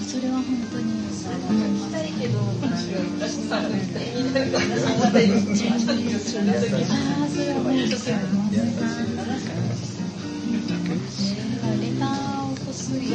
[0.09, 0.89] それは本当に。
[0.89, 2.41] 行きたいけど、
[3.21, 4.59] 私さ、みたいな、
[4.99, 5.29] また一
[5.69, 6.35] 番一番いいです。
[6.35, 6.53] よね。
[6.57, 6.57] あ
[7.25, 8.09] あ、それは本当にあります。
[11.79, 12.09] レター
[12.43, 13.13] をこっそり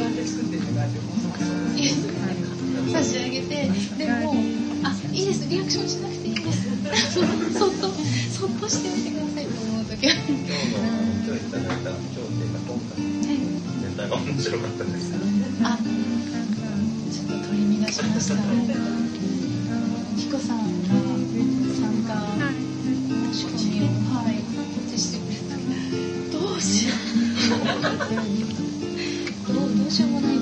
[2.92, 3.68] 差し上げて、
[3.98, 4.36] でも、
[4.84, 6.68] あ、いいです、リアクションしなくていいです。
[7.58, 7.90] そっと、
[8.30, 10.12] そっとしておいてくださいと思うときは。
[10.14, 10.38] 今日の
[11.26, 13.02] 今日いただいた今日っていうか今回
[13.82, 15.12] ネタが面白かったです。
[15.64, 15.78] あ、
[17.54, 18.34] 取り乱しました。
[20.16, 20.94] ひこさんが
[21.70, 22.10] 参加
[23.32, 25.54] 仕込みを、はい、告知してくれた。
[26.36, 26.98] どうしよう。
[29.54, 30.33] どう、どうしようもない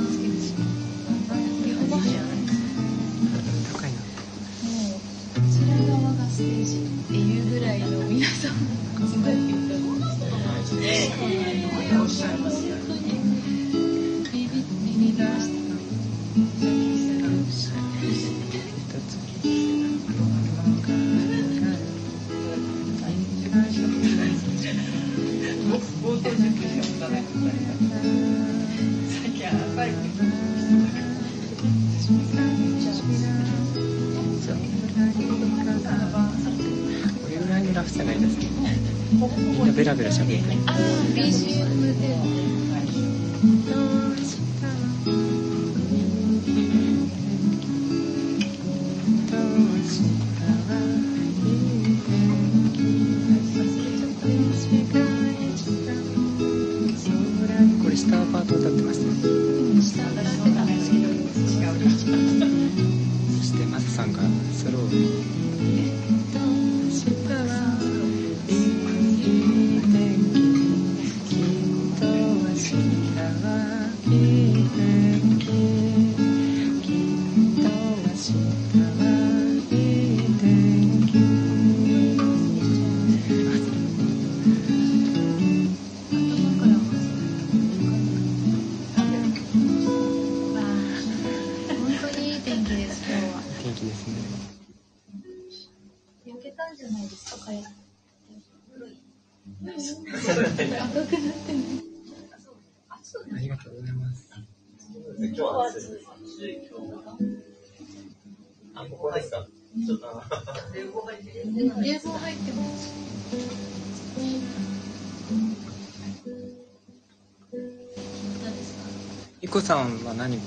[119.52, 120.38] いこさんは何、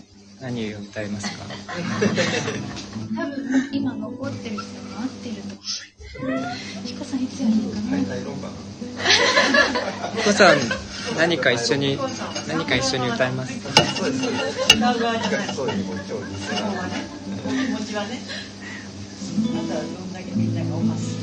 [0.41, 1.45] 何を歌いますか？
[3.15, 4.63] 多分今残ってる人
[4.95, 5.35] が合ってる
[6.97, 8.47] とさんいつやるのか
[10.25, 10.33] な？
[10.33, 10.57] さん、
[11.19, 11.99] 何か一緒に、
[12.47, 13.53] 何か一緒に歌います？
[13.59, 14.23] かそうです。
[14.75, 15.53] 歌う側じゃない。
[15.55, 15.79] そうです。
[15.81, 17.05] 今日リスナー今日はね、
[17.45, 18.19] お気持ちはね、
[19.37, 21.15] あとはどんだけみんながおます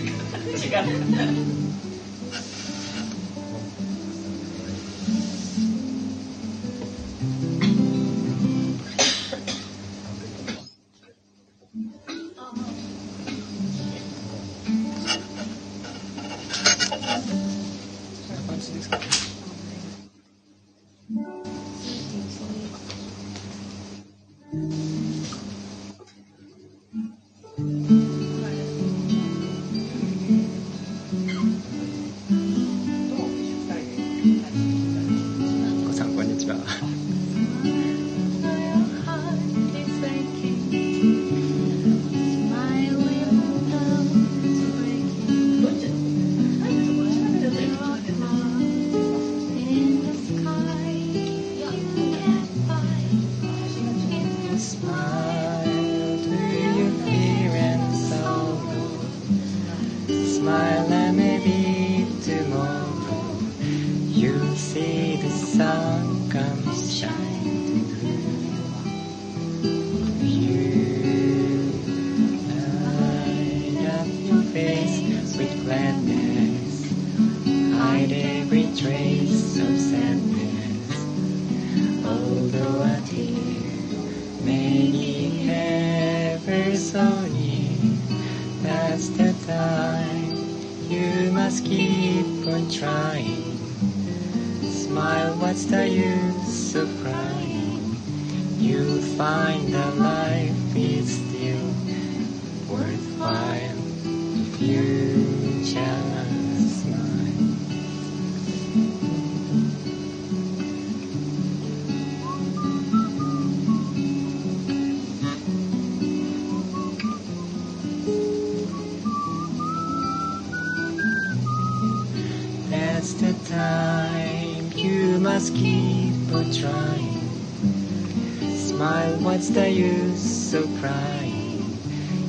[128.82, 131.78] Smile, what's the use of crying?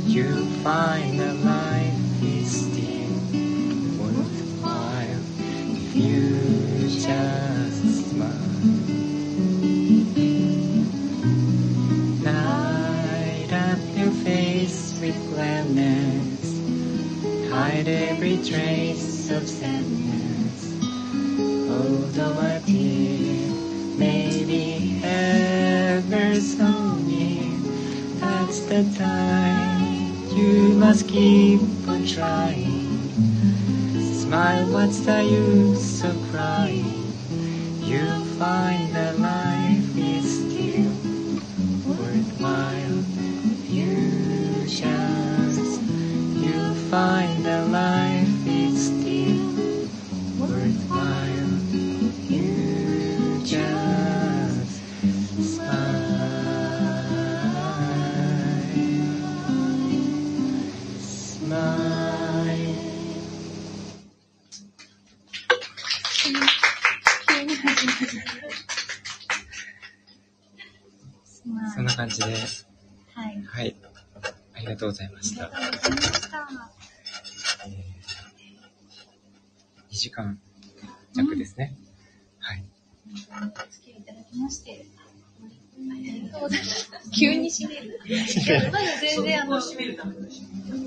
[0.06, 3.10] You'll find that life is still
[3.98, 6.38] worthwhile if you
[7.02, 8.30] just smile.
[12.22, 16.54] Light up your face with gladness.
[17.50, 20.33] Hide every trace of sadness.
[28.74, 32.90] The time you must keep on trying.
[34.16, 37.14] Smile, what's the use of crying?
[37.84, 38.83] You'll find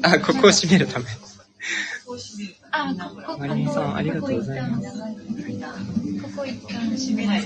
[0.03, 1.07] あ、ここを閉めるため。
[2.71, 5.05] あ、ここ、こマリンさんありがとうございますこ
[6.37, 7.43] こ一旦閉めない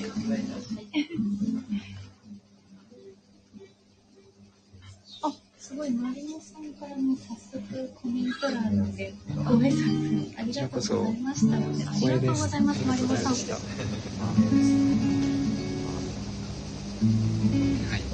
[5.58, 11.56] すごい、マリモさんからも早速コメント欄でご挨拶ありがとうございました。
[11.56, 11.66] あり
[12.08, 13.32] がとうございます、マリモさん。
[13.32, 13.38] は
[17.96, 18.10] い。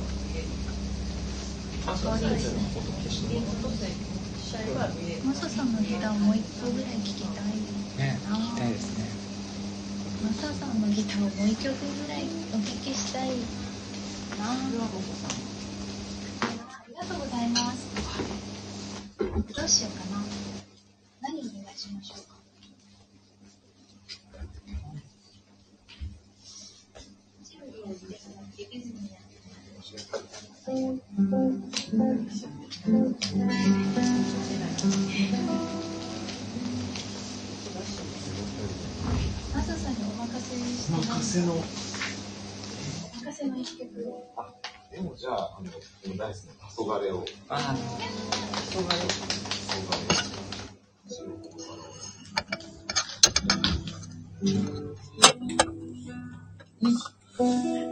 [5.25, 7.45] マサさんのギターもう一個ぐらい聴きたい。
[7.99, 9.05] ね、聞きたいですね。
[10.25, 12.25] マサさんのギターをもう一曲ぐらい
[12.55, 13.35] お聴きしたいな。
[14.51, 14.55] あ
[16.89, 17.87] りがとうございます。
[19.19, 20.25] どうしようかな。
[21.21, 22.37] 何お願いしましょうか。
[32.87, 33.27] お任せ
[39.75, 41.57] してお任せのお
[43.17, 43.91] 任せの一曲
[44.93, 45.77] でもじゃあ、あの、で
[46.11, 47.27] も大好きな黄昏を。
[47.49, 47.75] あ
[48.71, 48.87] 黄昏。
[57.29, 57.43] 黄
[57.83, 57.86] 昏。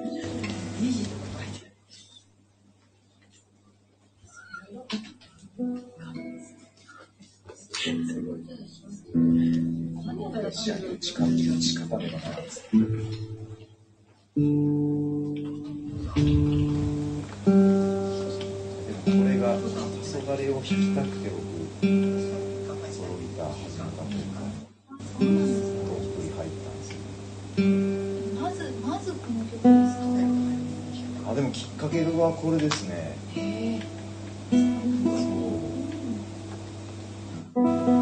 [7.85, 8.09] 近道
[11.61, 12.65] 近場ではないです。
[12.73, 12.89] でも
[19.05, 21.45] これが黄昏を弾きたくて僕
[22.91, 24.41] ソロギター始めたというか
[25.21, 25.61] です
[26.01, 26.97] 一人入ったんですよ
[28.41, 29.69] まずまずこの曲です
[31.23, 35.34] かあでもきっかけはこれですねへえ
[37.55, 37.94] そう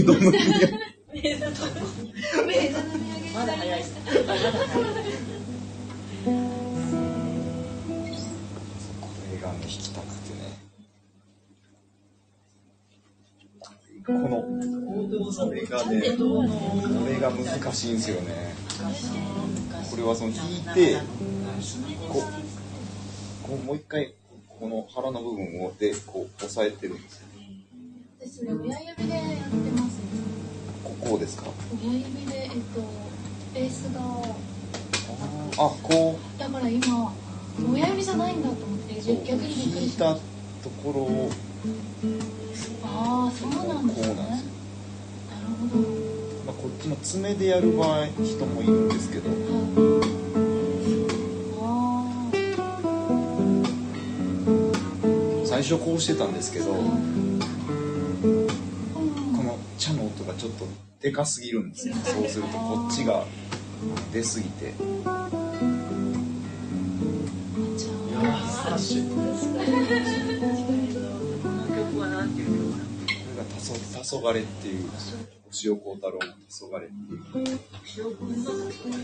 [0.00, 0.40] メイドの値上げ
[1.12, 2.68] メイドの値上げ
[3.20, 3.84] にまだ早い。
[3.84, 4.52] まだ早い。
[9.40, 10.00] がね、弾きた。
[10.00, 10.40] くてね。
[14.06, 14.42] この、
[15.46, 16.44] これがね、こ
[17.06, 18.54] れが難しいんですよね。
[19.90, 20.96] これはその弾いて、
[22.08, 24.14] こう、こうもう一回、
[24.48, 27.29] この腹の部分をで、こう、押さえてるんですよ。
[33.80, 34.00] スが、
[35.56, 37.14] あ、こだから今、
[37.72, 40.14] 親指じゃないんだと思って、逆にびっくりした。
[40.14, 40.20] た
[40.62, 41.30] ところを、
[42.84, 44.06] ああ、そうなんですね。
[44.06, 44.50] こうなんですよ。
[45.30, 45.88] なるほど。
[46.44, 49.30] まあ、こっちの爪でやる場合、人もいるんですけど、
[51.62, 52.30] あ
[55.46, 56.82] 最初こうしてたんですけど、あ、こ
[59.42, 60.66] の茶の音がちょっと
[61.00, 61.94] でかすぎるんですよ。
[62.04, 63.24] そうするとこっちが
[64.12, 64.74] 出すぎて。
[68.10, 69.02] 優しい。
[69.08, 69.16] こ
[71.48, 72.84] の曲はなんていう曲な。
[72.84, 73.74] のこれがたそ
[74.20, 74.90] 「黄昏っていう
[75.64, 77.60] 塩幸太郎の「黄昏っていう。
[77.96, 78.96] 塩君のこの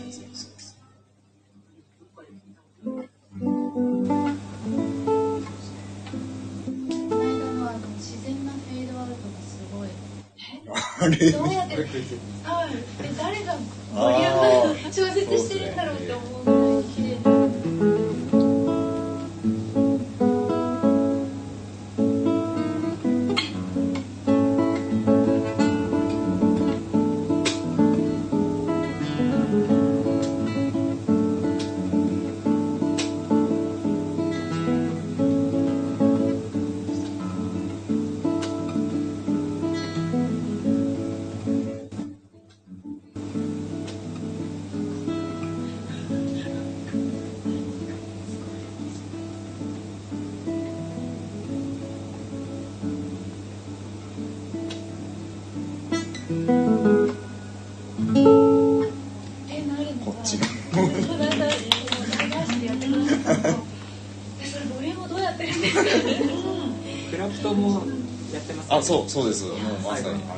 [7.33, 9.89] 間のあの自然なフェードアウトがすごい。
[10.99, 11.31] あれ？
[11.31, 11.85] どうやって、はい、
[13.03, 13.57] え、誰が？
[13.97, 16.36] ボリューム調節してるんだろうって思う
[68.77, 69.45] あそうそうです。
[69.45, 70.23] もうまさに。
[70.23, 70.36] はい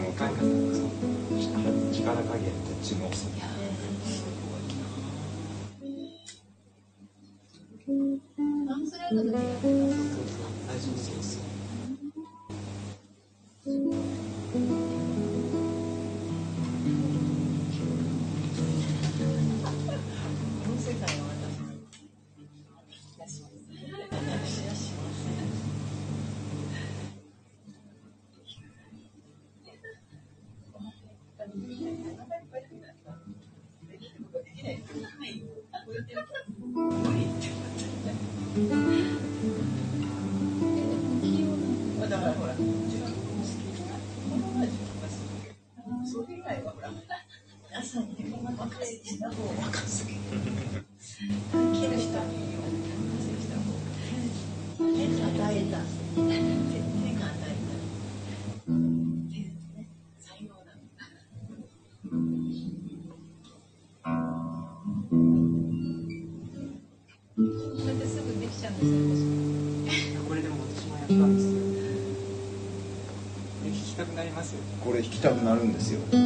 [75.20, 76.00] きたくなるんですよ。
[76.12, 76.20] そう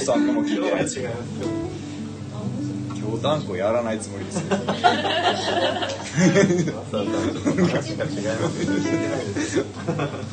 [0.00, 0.88] 父さんのも聞いてない
[2.98, 4.44] 今日断固やらないつもりですよ。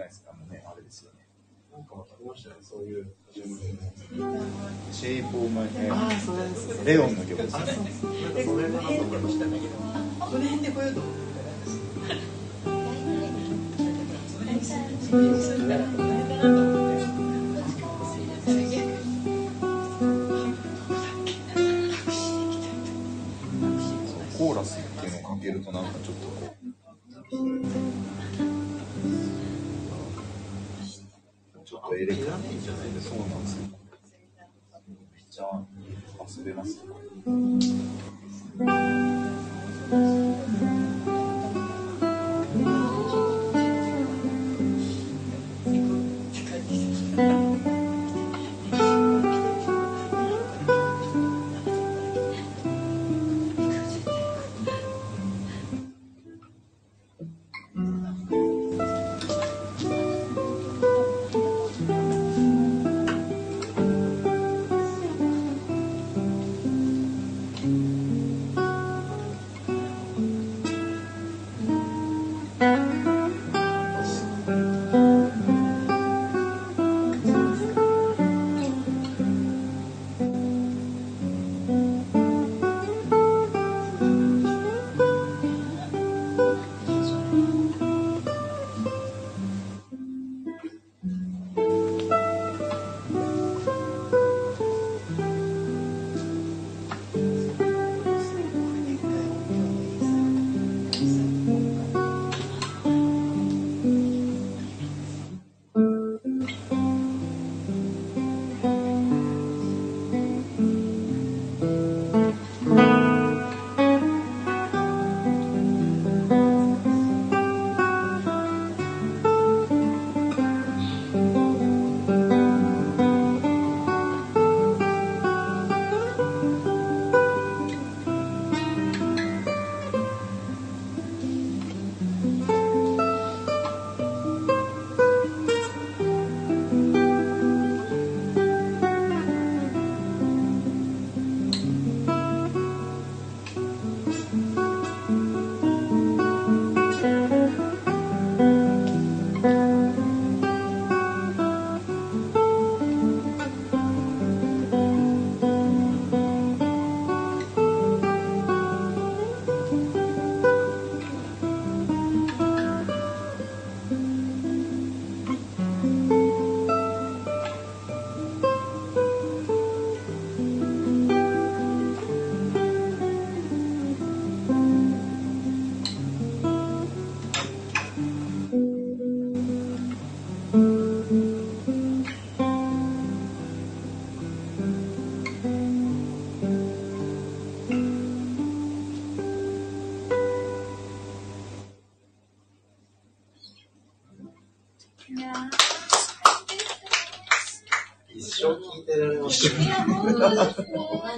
[0.00, 1.20] ないですか、あのね、あれですよね。
[1.72, 3.14] なんかありましたね、そういう。
[4.90, 6.84] シェイプオーマイヘああ、それです。
[6.84, 7.58] レオンの曲ですね。
[7.60, 12.20] なんかそれかなと思いましたの辺で来ようと思ってたら。
[14.98, 17.00] それにするならこの辺だなと思って。
[24.38, 26.56] コーラスっていうのをかけるとなんかちょっとこ
[27.32, 27.36] う、
[31.90, 33.68] とエレクトロニックじゃないですそうなんですよ。
[35.12, 35.44] めっちゃ
[36.38, 36.90] 遊べますね。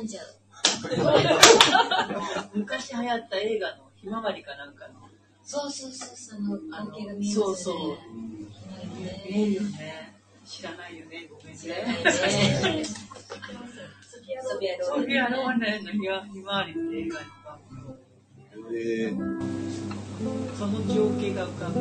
[0.03, 0.27] んじゃう。
[2.59, 4.95] 昔流行った映画のひまわりかなんかの。
[5.45, 7.45] そうそうそう、その関係が見えますね。
[7.45, 7.77] そうそう。
[7.77, 7.97] ね
[9.29, 10.15] 見えるよね。
[10.45, 11.29] 知らないよね。
[11.31, 12.85] ごめんね。
[14.05, 15.99] ソフィアローレンソフィア・ローレンのひ
[16.41, 17.21] まわりって映画
[20.59, 21.81] その情景が浮かぶ。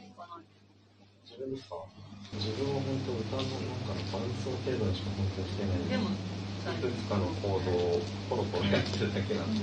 [2.41, 9.61] 自分は本当歌のなんかの伴奏程度にしか本当にしてないでもいくつかのコードをコロコロやってるだけなんで。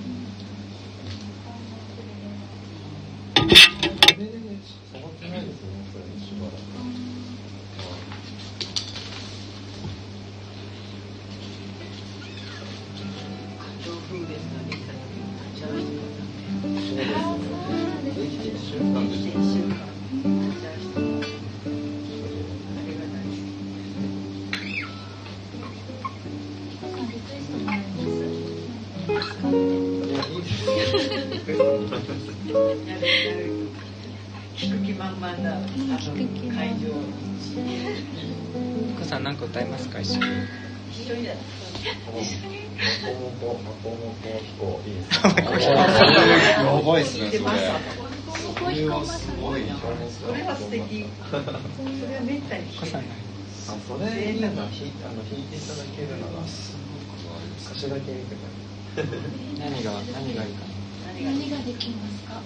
[3.38, 6.58] それでね、触ってないですよね、それしばらく。
[13.88, 14.67] 上風ですができた時
[51.48, 51.52] あ、
[53.86, 54.70] それ、いいな、弾い
[55.04, 57.02] あの弾いていただけるなら、すごく
[57.36, 57.70] あれです。
[57.72, 58.40] 歌詞だけ見てく
[59.58, 60.64] 何が何がいいか
[61.24, 62.34] 何ができますか？
[62.34, 62.42] な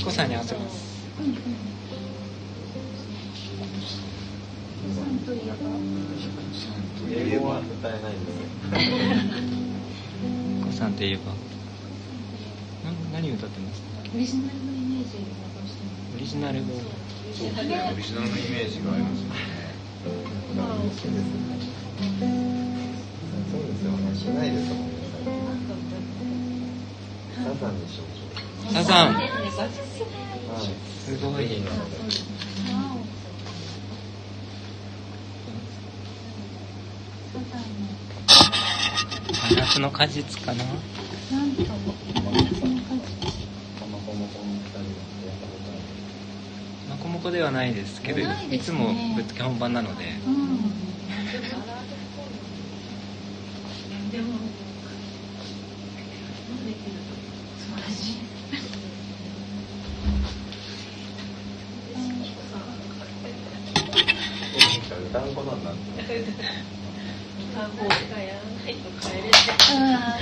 [0.00, 1.34] お母さんに合わせますうんうん。
[4.94, 5.56] さんといえば。
[7.10, 8.14] 英語は歌えない
[10.72, 11.32] さんといえば
[12.84, 13.82] な何歌ってます？
[14.14, 15.18] オリジナルのイメージ
[16.28, 16.66] ジナル語
[17.32, 19.34] そうですね、オリジナルのイメージがありますよね。
[20.04, 20.10] そ
[23.56, 24.14] うですよね。
[24.14, 24.92] しないですもんね。
[27.34, 28.72] サザンにしょう。
[28.74, 29.24] サザンはい。
[31.02, 31.96] すごいいいなので。
[39.48, 40.76] 真夏の果実かななん
[41.54, 41.62] と。
[41.62, 41.72] マ
[43.98, 44.84] コモコの二人が
[45.24, 48.48] やったことあマコモコではないですけどね。
[48.50, 50.04] いつもぶっつけ本番なので。
[50.26, 50.58] うん。
[54.10, 54.34] でも
[57.58, 58.14] 素晴らしい。
[64.94, 65.06] る。
[65.10, 65.72] 歌う子なんだ。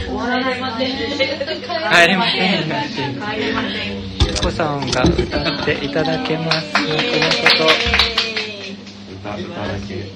[0.06, 0.90] 終わらません。
[0.90, 2.64] 帰れません。
[2.64, 4.16] 帰れません。
[4.27, 6.93] ゆこさんが歌っていただけますこのこ
[9.20, 10.06] 歌歌だけ。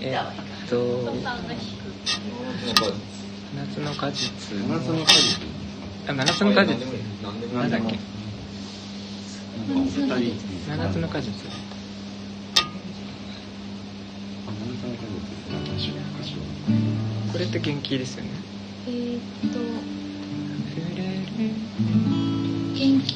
[0.00, 0.18] えっ
[0.70, 0.74] と
[3.56, 5.42] 夏の果実の果実。
[6.06, 6.76] あ真夏の果実
[7.52, 7.86] なんだっけ？
[7.86, 7.98] なんか
[9.74, 10.06] お二人。
[10.68, 11.32] 真夏の果実。
[17.32, 18.30] これって元気ですよね
[18.86, 19.20] えーっ
[19.52, 21.56] と、触れる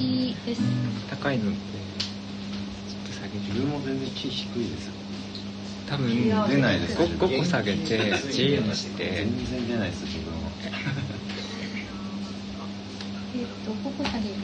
[0.01, 0.63] 元気です。
[1.11, 4.95] 高いのってちょっと下げて自分も全然キー低いですよ。
[5.89, 6.97] 多分出ないです。
[6.99, 10.39] 5, 5個下げてにして全然出ないです、自分は。
[13.35, 14.35] えーっと、ここ下げる。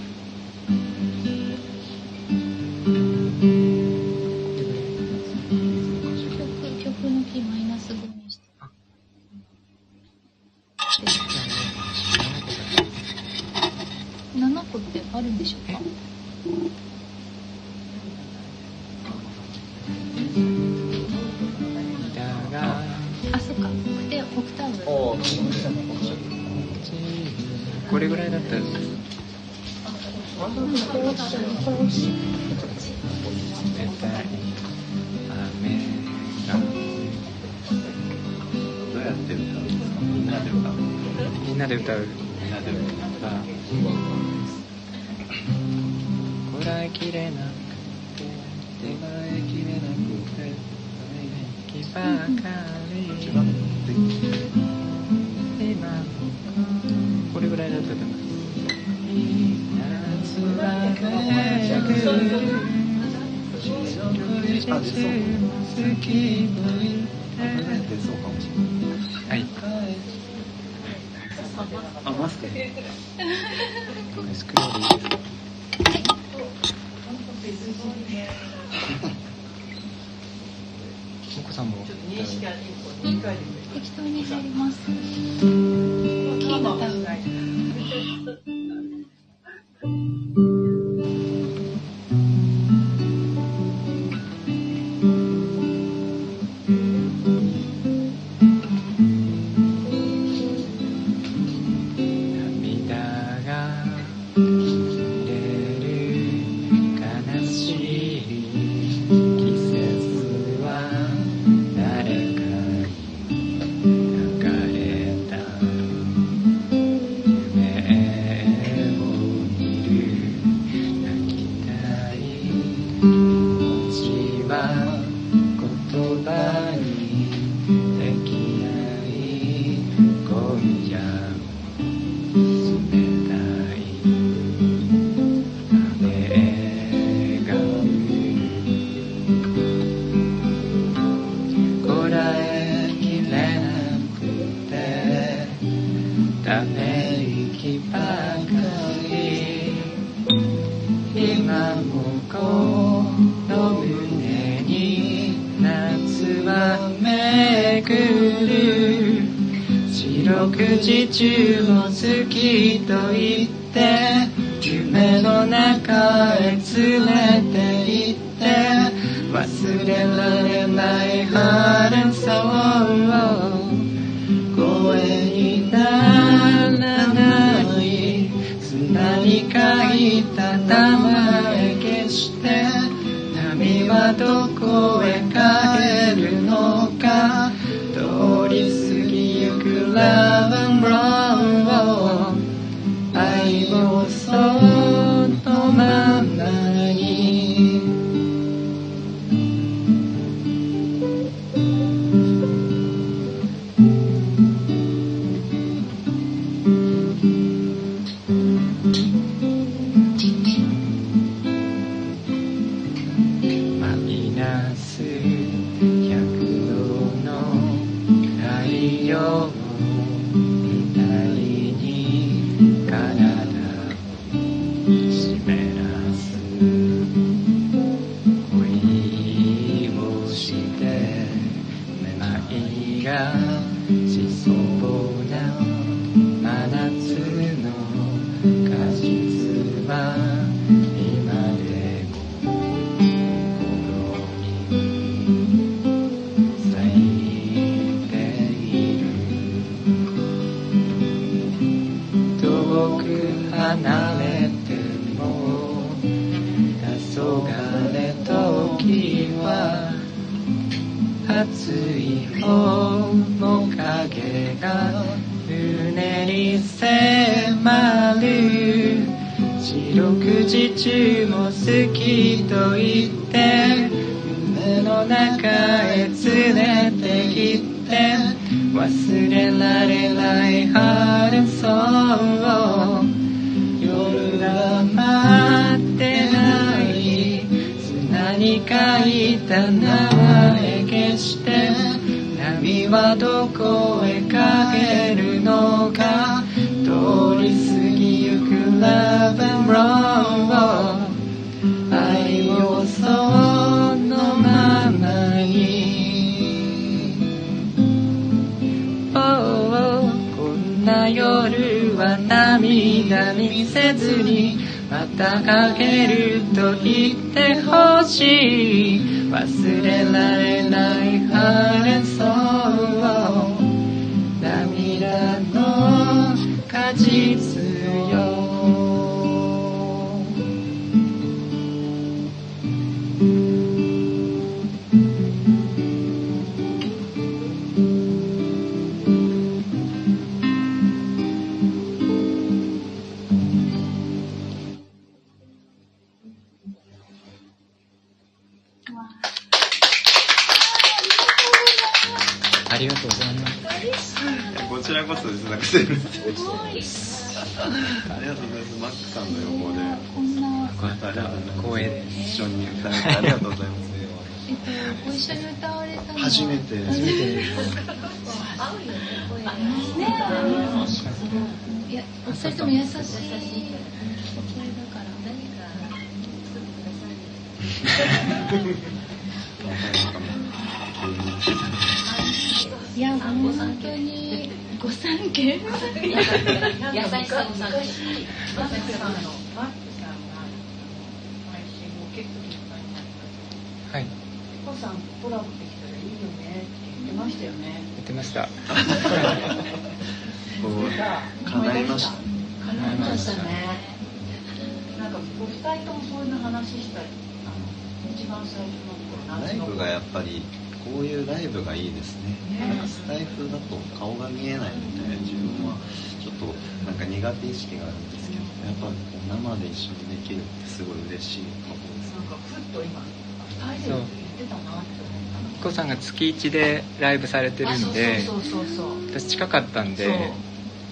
[426.17, 428.87] 月1でライブされてるんで、そうそうそうそう。
[429.11, 430.33] 私近かったんで、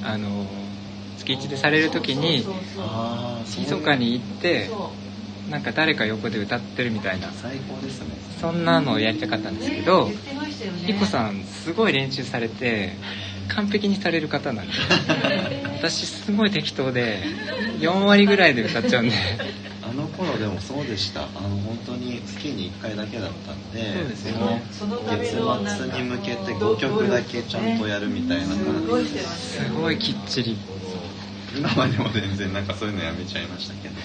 [0.03, 0.47] あの、
[1.19, 2.45] 月1でされる時に
[3.59, 4.71] 密かに行って、
[5.51, 8.09] なんか誰か横で歌ってるみたいな、最高ですね。
[8.41, 10.87] そんなのをやりたかったんですけど言、ってましたよね。
[10.87, 12.93] ピコさんすごい練習されて、
[13.49, 14.73] 完璧にされる方なんで、
[15.81, 17.23] 私すごい適当で、
[17.81, 19.15] 4割ぐらいで歌っちゃうんで、
[20.45, 21.23] でもそうでした。
[21.23, 25.41] あの本当に月に1回だけだったんで、そうですよのねそのため月末
[25.89, 30.59] に向けて5曲だけちゃんとやるみたいなす感ごいじですごいきっちり。
[31.57, 33.95] 今はでも全然なんかそういうのやめちゃいましたけど。
[33.95, 34.01] す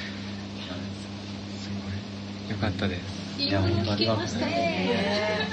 [2.47, 2.55] ごい。
[2.55, 2.95] よかったで
[3.35, 3.41] す。
[3.41, 4.51] いいもの聞けましたね。
[4.53, 5.49] ね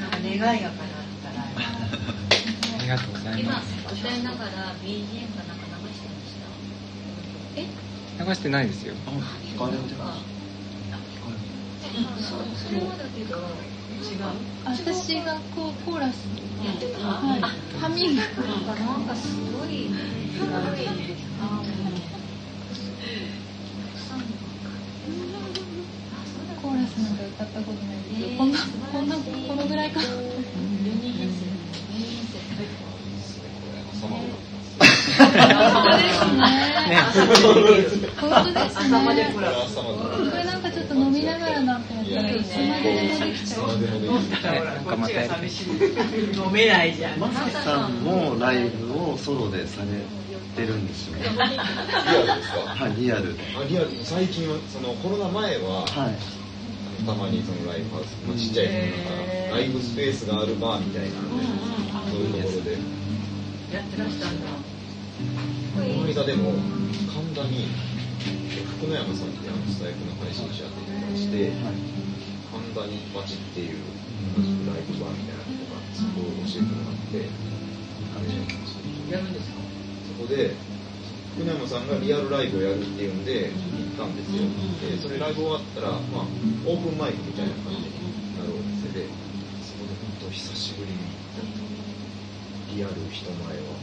[0.00, 0.70] なんか願いが叶っ
[1.24, 3.74] たらありがとうござい今ます。
[3.92, 4.50] 歌いながら
[4.84, 6.36] BGM かなんか流してまし
[7.74, 7.87] た？
[8.18, 8.94] 流してないですよ。
[9.06, 9.10] あ、
[9.42, 10.38] 聞かれてます。
[12.20, 13.36] そうそれはだけど
[14.64, 16.26] 私がこう、コーラス。
[16.64, 17.40] やってたはい。
[17.40, 18.20] ハミング。
[18.20, 18.26] な
[18.98, 19.28] んかす。
[19.52, 20.40] ごいす。
[20.40, 20.88] ごい
[21.40, 21.62] あ
[26.60, 28.58] コーラスなんか歌ったことないけど、こんな、
[28.92, 29.22] こんな、こ
[29.54, 30.00] のぐらいか。
[36.88, 36.96] ね。
[36.96, 38.08] 本当ですね。
[38.18, 38.34] これ
[40.44, 43.68] なんかちょっと飲みながらなんかやったらいつまででもできちゃう。
[46.46, 49.88] 飲めないじゃんマスケさんもライブをソロでされ
[50.56, 51.24] てるんですよね。
[51.24, 51.32] リア
[52.20, 52.58] ルですか？
[52.66, 53.34] はい、リアル
[53.68, 56.14] リアル最近はそのコロナ前ははい。
[57.06, 58.74] たまにそのライブハウス、まあ、ちっちゃいなん
[59.52, 61.44] かライブスペースがあるバーみたいなので
[62.10, 62.78] そういうところでや
[63.80, 64.46] ってらしたんだ
[65.78, 66.52] この間でも
[67.06, 67.68] 神田に
[68.78, 71.52] 福野山さんってあのスタイフの配信者っていうのがして
[72.50, 73.78] 神田に町っていう
[74.36, 77.30] 同じくライブバーみたいなのがそこを教えてもらって
[79.12, 79.62] やるんですか？
[80.18, 80.54] そこで
[81.38, 84.42] 福野山さんがリアルライブをやるっていうんで行ったんですよ。
[84.82, 86.30] でそれライブ終わったら、まあ、
[86.66, 87.94] オープンマイクみたいな感じに
[88.36, 89.06] なるお店で
[89.62, 90.98] そこで本当久しぶりに
[92.74, 93.78] リアル人前は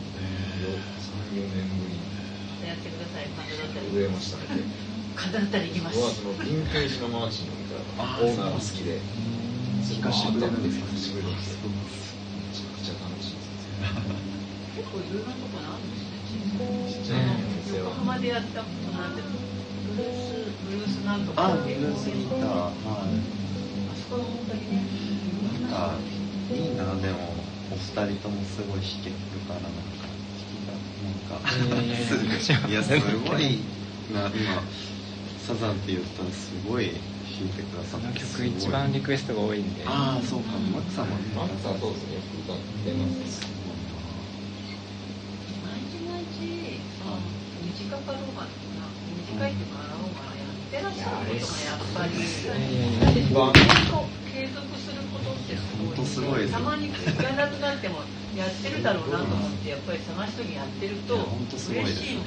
[1.36, 3.92] 34年ぶりにやってください神田だったり。
[3.92, 4.64] 震えましたね。
[5.16, 6.16] 神田だったら行きます。
[6.16, 9.02] そのヴィンテージのマーチオーナーが好きで。
[9.86, 10.80] 聞かせてくれるんです。
[10.80, 13.70] か久しぶりですめちゃくちゃ楽しいです
[14.76, 16.20] 結構いろんなところあるんですね。
[16.26, 22.40] ちっちゃいお店は横浜でやったことなんてブルースブルースなんとかあ、ブルースギター。
[22.40, 22.74] は
[23.88, 24.90] あそこの本当にね。
[24.90, 25.62] い。
[25.62, 26.00] なんか、
[26.50, 29.70] いいな、でも、お二人ともすごい弾けるから、な。
[29.70, 29.95] ん
[31.30, 31.40] か、
[32.70, 33.60] いやすごい、
[34.14, 34.62] な、今、
[35.46, 38.20] サザンって言ったらすごい弾いてくださこのって。
[38.20, 39.84] 曲一番リクエストが多いんで。
[39.86, 41.16] ああ、そうか、マックさんも。
[41.18, 41.22] ね。
[41.36, 43.46] マックさんそうですねよく歌ってます。
[45.66, 47.20] 毎日毎日あ
[47.62, 52.14] 短かろう短いあろうがやってらっしゃることがやっぱり
[54.32, 54.66] 継続
[55.46, 58.00] ってすごい本当すごいですたまに行かなくなっても
[58.36, 62.16] やってるだろうなと思ってやっぱり探す時にやってると本当すごいです嬉しい。
[62.18, 62.26] もん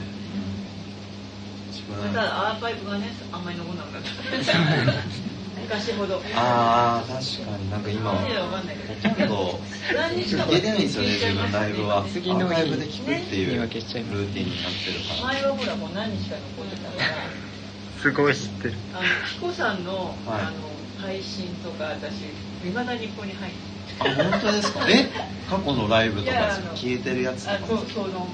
[1.71, 4.09] 自ま分たアーカイブがねあんまり残んなくなった。
[5.69, 6.23] 昔ほど。
[6.35, 8.77] ああ確かになんか今何でわかんない。
[8.77, 9.61] けどほとんど
[9.95, 12.05] 何日か聞けてないんですよね自分ライブは。
[12.09, 12.45] 次の日。
[12.45, 15.35] アーカイブで聞くっていうにルーティンになってるから。
[15.35, 18.01] 前はほらもう何日か残ってたから。
[18.01, 18.75] すごい知ってる。
[18.95, 19.03] あの
[19.35, 20.41] 彦さんの,、はい。
[20.41, 20.53] あの
[20.99, 22.33] 配信とか私
[22.65, 23.59] いまだにここに入って
[24.01, 24.87] あ本当ですか？
[24.91, 25.09] え？
[25.49, 26.35] 過去のライブとか
[26.75, 27.55] 消えてるやつとか？
[27.57, 28.29] あそうその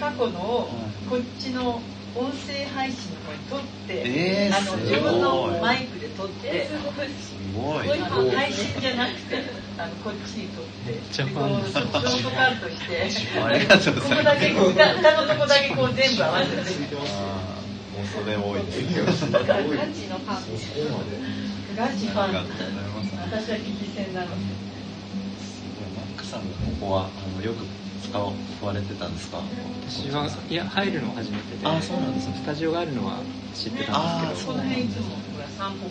[0.00, 0.66] 過去のは
[1.08, 1.80] こっちの
[2.16, 4.80] 音声配信の方に撮って、えーあのすごい。
[4.86, 6.72] 自分のマイクで撮って、す
[7.56, 7.90] ごい。
[7.90, 9.42] あの配信じゃなくて
[9.78, 13.40] あのこっちに撮ってちゃファンでこうショートカットして。
[13.40, 14.10] ありがとうございます。
[14.10, 16.56] ここだけ歌歌のとこだけこう全部合わせて。
[16.94, 17.02] も
[18.02, 18.72] うそれ多いで
[19.12, 19.30] す。
[19.32, 21.76] ガチのファン。
[21.76, 22.32] ガチファン
[23.34, 24.32] 私は聞き戦なので。
[25.96, 27.66] マックさんがここはあのよく
[28.00, 28.32] 使わ
[28.72, 29.42] れてたんですか？
[29.90, 32.36] 私はいや入るの初めてであそうなんですね。
[32.36, 33.18] スタジオがあるのは
[33.52, 34.54] 知ってたんですけど。
[34.54, 35.90] この辺いつもほら散歩も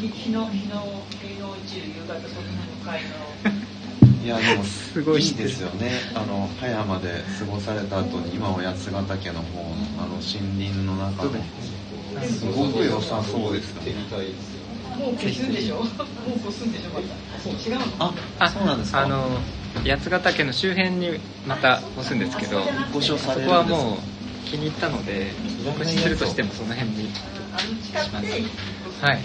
[0.00, 2.48] 日日の日の日の落ちる夕方その
[2.80, 4.24] 向かいの。
[4.24, 6.00] いやでもすごいいいですよね。
[6.14, 11.32] あの葉山で過ごされた後に今は八ヶ岳の方のあの森林の中の。
[12.24, 13.94] すごく良さそうですよね
[14.98, 15.76] もう消すんでしょ？
[15.76, 15.86] もう
[16.40, 16.90] 消すんでしょ？
[16.90, 17.06] また。
[17.68, 19.02] 違うのああそうなんですか？
[19.02, 19.26] あの
[19.84, 22.60] 八ヶ岳の周辺にまた押すんですけど
[22.92, 23.98] ご所さそれるんですこはもう
[24.46, 25.32] 気に入ったので
[25.64, 27.08] 告知するとしてもその辺に
[27.52, 28.42] あの近くで
[29.00, 29.18] はい。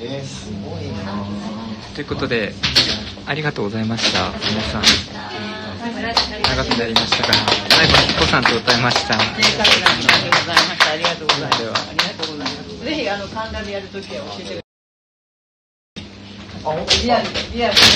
[0.00, 1.24] えー、すごいな。
[1.94, 2.52] ということで
[3.26, 4.30] ありがとうございました。
[4.50, 4.82] 皆さん。
[5.84, 7.34] 長くなりましたが
[7.70, 9.14] 最後に彦さんと歌いました。
[9.14, 10.90] ありがとうございました。
[10.90, 11.58] ありがとうございます。
[11.62, 11.74] では。
[11.74, 12.84] ありがとうございます。
[12.84, 14.63] ぜひあの神田でやるときは教えてください
[17.02, 17.80] リアルでリアルで